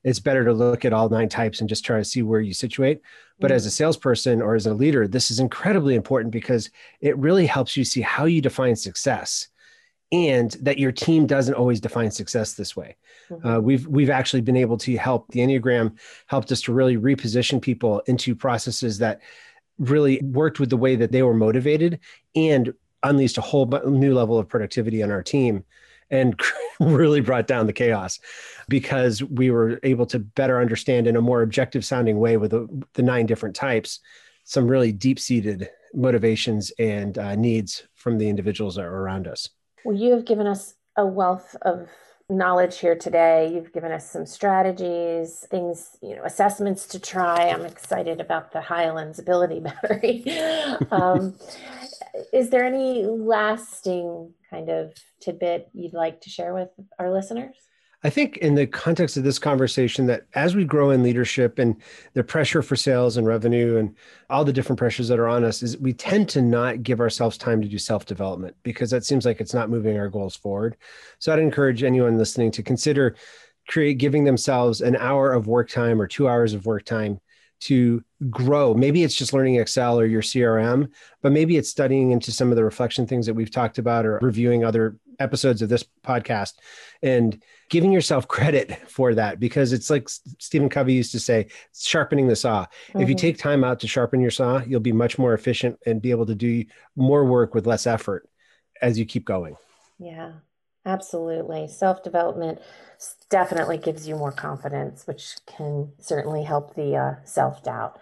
It's 0.03 0.19
better 0.19 0.45
to 0.45 0.53
look 0.53 0.85
at 0.85 0.93
all 0.93 1.09
nine 1.09 1.29
types 1.29 1.59
and 1.59 1.67
just 1.67 1.83
try 1.83 1.97
to 1.97 2.05
see 2.05 2.21
where 2.21 2.39
you 2.39 2.53
situate. 2.53 3.01
But 3.39 3.47
mm-hmm. 3.47 3.55
as 3.55 3.65
a 3.65 3.71
salesperson 3.71 4.41
or 4.41 4.55
as 4.55 4.67
a 4.67 4.73
leader, 4.73 5.07
this 5.07 5.31
is 5.31 5.39
incredibly 5.39 5.95
important 5.95 6.31
because 6.31 6.69
it 7.01 7.17
really 7.17 7.45
helps 7.45 7.75
you 7.75 7.83
see 7.83 8.01
how 8.01 8.25
you 8.25 8.41
define 8.41 8.75
success 8.75 9.49
and 10.11 10.51
that 10.61 10.79
your 10.79 10.91
team 10.91 11.25
doesn't 11.25 11.55
always 11.55 11.81
define 11.81 12.11
success 12.11 12.53
this 12.53 12.75
way. 12.75 12.95
Uh, 13.43 13.59
we've 13.61 13.87
we've 13.87 14.09
actually 14.09 14.41
been 14.41 14.57
able 14.57 14.77
to 14.77 14.95
help 14.97 15.29
the 15.31 15.39
Enneagram 15.39 15.97
helped 16.27 16.51
us 16.51 16.61
to 16.61 16.73
really 16.73 16.97
reposition 16.97 17.61
people 17.61 18.01
into 18.07 18.35
processes 18.35 18.97
that 18.99 19.21
really 19.79 20.19
worked 20.23 20.59
with 20.59 20.69
the 20.69 20.77
way 20.77 20.95
that 20.95 21.11
they 21.11 21.21
were 21.21 21.33
motivated 21.33 21.99
and 22.35 22.73
unleashed 23.03 23.37
a 23.37 23.41
whole 23.41 23.65
new 23.85 24.13
level 24.13 24.39
of 24.39 24.47
productivity 24.47 25.03
on 25.03 25.11
our 25.11 25.21
team 25.21 25.63
and 26.09 26.39
really 26.79 27.21
brought 27.21 27.47
down 27.47 27.67
the 27.67 27.73
chaos 27.73 28.19
because 28.69 29.21
we 29.23 29.51
were 29.51 29.79
able 29.83 30.05
to 30.05 30.19
better 30.19 30.59
understand 30.59 31.05
in 31.05 31.15
a 31.15 31.21
more 31.21 31.41
objective 31.41 31.85
sounding 31.85 32.17
way 32.17 32.37
with 32.37 32.51
the, 32.51 32.67
the 32.93 33.03
nine 33.03 33.25
different 33.25 33.55
types 33.55 33.99
some 34.47 34.65
really 34.65 34.93
deep 34.93 35.19
seated 35.19 35.69
motivations 35.93 36.71
and 36.79 37.17
uh, 37.17 37.35
needs 37.35 37.83
from 37.95 38.17
the 38.17 38.29
individuals 38.29 38.75
that 38.75 38.85
are 38.85 39.01
around 39.01 39.27
us. 39.27 39.49
Well, 39.83 39.97
you 39.97 40.11
have 40.13 40.23
given 40.23 40.47
us 40.47 40.75
a 40.95 41.05
wealth 41.05 41.53
of 41.63 41.89
knowledge 42.29 42.79
here 42.79 42.95
today. 42.95 43.49
You've 43.53 43.71
given 43.71 43.91
us 43.91 44.09
some 44.09 44.25
strategies, 44.25 45.45
things, 45.49 45.97
you 46.01 46.15
know, 46.15 46.23
assessments 46.23 46.85
to 46.87 46.99
try. 46.99 47.49
I'm 47.49 47.65
excited 47.65 48.19
about 48.19 48.51
the 48.51 48.61
Highlands 48.61 49.19
ability 49.19 49.59
battery. 49.81 50.25
um, 50.91 51.35
is 52.33 52.49
there 52.49 52.65
any 52.65 53.05
lasting 53.05 54.33
kind 54.49 54.69
of 54.69 54.93
tidbit 55.21 55.69
you'd 55.73 55.93
like 55.93 56.21
to 56.21 56.29
share 56.29 56.53
with 56.53 56.69
our 56.99 57.11
listeners? 57.11 57.55
I 58.03 58.11
think 58.11 58.37
in 58.37 58.53
the 58.53 58.67
context 58.67 59.17
of 59.17 59.23
this 59.23 59.39
conversation 59.39 60.05
that 60.05 60.27
as 60.35 60.55
we 60.55 60.65
grow 60.65 60.91
in 60.91 61.01
leadership 61.01 61.57
and 61.57 61.75
the 62.13 62.23
pressure 62.23 62.61
for 62.61 62.75
sales 62.75 63.17
and 63.17 63.25
revenue 63.25 63.77
and 63.77 63.95
all 64.29 64.45
the 64.45 64.53
different 64.53 64.77
pressures 64.77 65.07
that 65.07 65.17
are 65.17 65.27
on 65.27 65.43
us 65.43 65.63
is 65.63 65.77
we 65.79 65.93
tend 65.93 66.29
to 66.29 66.41
not 66.41 66.83
give 66.83 66.99
ourselves 66.99 67.39
time 67.39 67.59
to 67.61 67.67
do 67.67 67.79
self-development 67.79 68.55
because 68.61 68.91
that 68.91 69.03
seems 69.03 69.25
like 69.25 69.41
it's 69.41 69.53
not 69.53 69.71
moving 69.71 69.97
our 69.97 70.09
goals 70.09 70.35
forward. 70.35 70.77
So 71.17 71.33
I'd 71.33 71.39
encourage 71.39 71.81
anyone 71.81 72.19
listening 72.19 72.51
to 72.51 72.63
consider 72.63 73.15
create 73.67 73.95
giving 73.95 74.23
themselves 74.23 74.81
an 74.81 74.95
hour 74.95 75.33
of 75.33 75.47
work 75.47 75.69
time 75.69 75.99
or 75.99 76.07
2 76.07 76.27
hours 76.27 76.53
of 76.53 76.65
work 76.65 76.85
time 76.85 77.19
to 77.59 78.03
grow. 78.29 78.73
Maybe 78.73 79.03
it's 79.03 79.15
just 79.15 79.33
learning 79.33 79.55
Excel 79.55 79.99
or 79.99 80.05
your 80.05 80.21
CRM, 80.21 80.89
but 81.21 81.31
maybe 81.31 81.57
it's 81.57 81.69
studying 81.69 82.11
into 82.11 82.31
some 82.31 82.51
of 82.51 82.55
the 82.55 82.63
reflection 82.63 83.07
things 83.07 83.25
that 83.25 83.33
we've 83.33 83.51
talked 83.51 83.77
about 83.77 84.05
or 84.05 84.19
reviewing 84.21 84.63
other 84.63 84.97
episodes 85.19 85.61
of 85.61 85.69
this 85.69 85.83
podcast 86.05 86.53
and 87.01 87.41
giving 87.69 87.91
yourself 87.91 88.27
credit 88.37 88.89
for 88.89 89.15
that 89.15 89.39
because 89.39 89.73
it's 89.73 89.89
like 89.89 90.09
Stephen 90.09 90.69
Covey 90.69 90.93
used 90.93 91.11
to 91.11 91.19
say, 91.19 91.47
sharpening 91.75 92.27
the 92.27 92.35
saw. 92.35 92.65
Mm-hmm. 92.65 93.01
If 93.01 93.09
you 93.09 93.15
mm-hmm. 93.15 93.21
take 93.21 93.37
time 93.37 93.63
out 93.63 93.79
to 93.81 93.87
sharpen 93.87 94.21
your 94.21 94.31
saw, 94.31 94.61
you'll 94.65 94.79
be 94.79 94.91
much 94.91 95.17
more 95.17 95.33
efficient 95.33 95.79
and 95.85 96.01
be 96.01 96.11
able 96.11 96.25
to 96.27 96.35
do 96.35 96.65
more 96.95 97.25
work 97.25 97.53
with 97.55 97.67
less 97.67 97.87
effort 97.87 98.27
as 98.81 98.99
you 98.99 99.05
keep 99.05 99.25
going. 99.25 99.55
Yeah, 99.99 100.33
absolutely. 100.87 101.67
Self 101.67 102.03
development 102.03 102.59
definitely 103.29 103.77
gives 103.77 104.07
you 104.07 104.15
more 104.15 104.31
confidence, 104.31 105.05
which 105.05 105.35
can 105.45 105.91
certainly 105.99 106.43
help 106.43 106.75
the 106.75 106.95
uh, 106.95 107.15
self 107.25 107.63
doubt. 107.63 107.99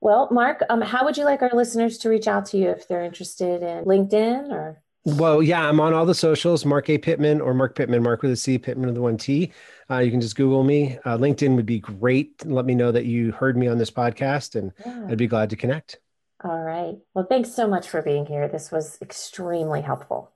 Well, 0.00 0.28
Marc, 0.32 0.62
um, 0.68 0.80
how 0.80 1.04
would 1.04 1.16
you 1.16 1.24
like 1.24 1.42
our 1.42 1.52
listeners 1.52 1.98
to 1.98 2.08
reach 2.08 2.26
out 2.26 2.46
to 2.46 2.58
you 2.58 2.70
if 2.70 2.88
they're 2.88 3.04
interested 3.04 3.62
in 3.62 3.84
LinkedIn 3.84 4.50
or 4.50 4.82
well, 5.04 5.42
yeah, 5.42 5.68
I'm 5.68 5.80
on 5.80 5.94
all 5.94 6.06
the 6.06 6.14
socials, 6.14 6.64
Marc 6.64 6.88
A. 6.88 6.96
Pitman 6.96 7.40
or 7.40 7.54
Marc 7.54 7.74
Pitman, 7.74 8.04
Marc 8.04 8.22
with 8.22 8.30
a 8.30 8.36
C, 8.36 8.56
Pitman 8.56 8.86
with 8.86 8.94
the 8.94 9.02
one 9.02 9.16
T. 9.16 9.52
Uh, 9.90 9.98
you 9.98 10.12
can 10.12 10.20
just 10.20 10.36
Google 10.36 10.62
me. 10.62 10.96
Uh, 11.04 11.18
LinkedIn 11.18 11.56
would 11.56 11.66
be 11.66 11.80
great. 11.80 12.46
Let 12.46 12.66
me 12.66 12.76
know 12.76 12.92
that 12.92 13.04
you 13.04 13.32
heard 13.32 13.56
me 13.56 13.66
on 13.66 13.78
this 13.78 13.90
podcast, 13.90 14.54
and 14.54 14.72
yeah. 14.86 15.08
I'd 15.10 15.18
be 15.18 15.26
glad 15.26 15.50
to 15.50 15.56
connect. 15.56 15.98
All 16.44 16.62
right. 16.62 16.94
Well, 17.14 17.26
thanks 17.28 17.52
so 17.52 17.66
much 17.66 17.88
for 17.88 18.00
being 18.00 18.26
here. 18.26 18.46
This 18.46 18.70
was 18.70 18.98
extremely 19.02 19.80
helpful. 19.80 20.30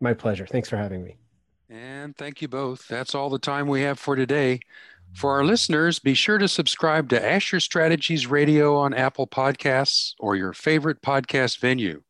My 0.00 0.14
pleasure. 0.14 0.46
Thanks 0.46 0.68
for 0.68 0.76
having 0.76 1.04
me. 1.04 1.16
And 1.70 2.16
thank 2.16 2.40
you 2.40 2.48
both. 2.48 2.88
That's 2.88 3.14
all 3.14 3.28
the 3.28 3.38
time 3.38 3.68
we 3.68 3.82
have 3.82 3.98
for 3.98 4.16
today. 4.16 4.60
For 5.14 5.32
our 5.32 5.44
listeners, 5.44 5.98
be 5.98 6.14
sure 6.14 6.38
to 6.38 6.48
subscribe 6.48 7.08
to 7.10 7.24
Asher 7.24 7.60
Strategies 7.60 8.26
Radio 8.26 8.76
on 8.76 8.94
Apple 8.94 9.26
Podcasts 9.26 10.14
or 10.18 10.36
your 10.36 10.52
favorite 10.52 11.02
podcast 11.02 11.58
venue. 11.58 12.02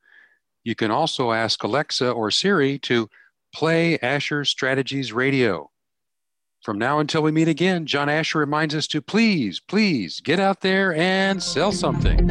You 0.64 0.74
can 0.74 0.90
also 0.90 1.32
ask 1.32 1.62
Alexa 1.62 2.10
or 2.10 2.30
Siri 2.30 2.78
to 2.80 3.08
play 3.54 3.98
Asher 4.00 4.44
Strategies 4.44 5.12
Radio. 5.12 5.70
From 6.62 6.78
now 6.78 6.98
until 6.98 7.22
we 7.22 7.32
meet 7.32 7.48
again, 7.48 7.86
John 7.86 8.08
Asher 8.08 8.38
reminds 8.38 8.74
us 8.74 8.86
to 8.88 9.00
please, 9.00 9.60
please 9.60 10.20
get 10.20 10.38
out 10.38 10.60
there 10.60 10.94
and 10.94 11.42
sell 11.42 11.72
something. 11.72 12.28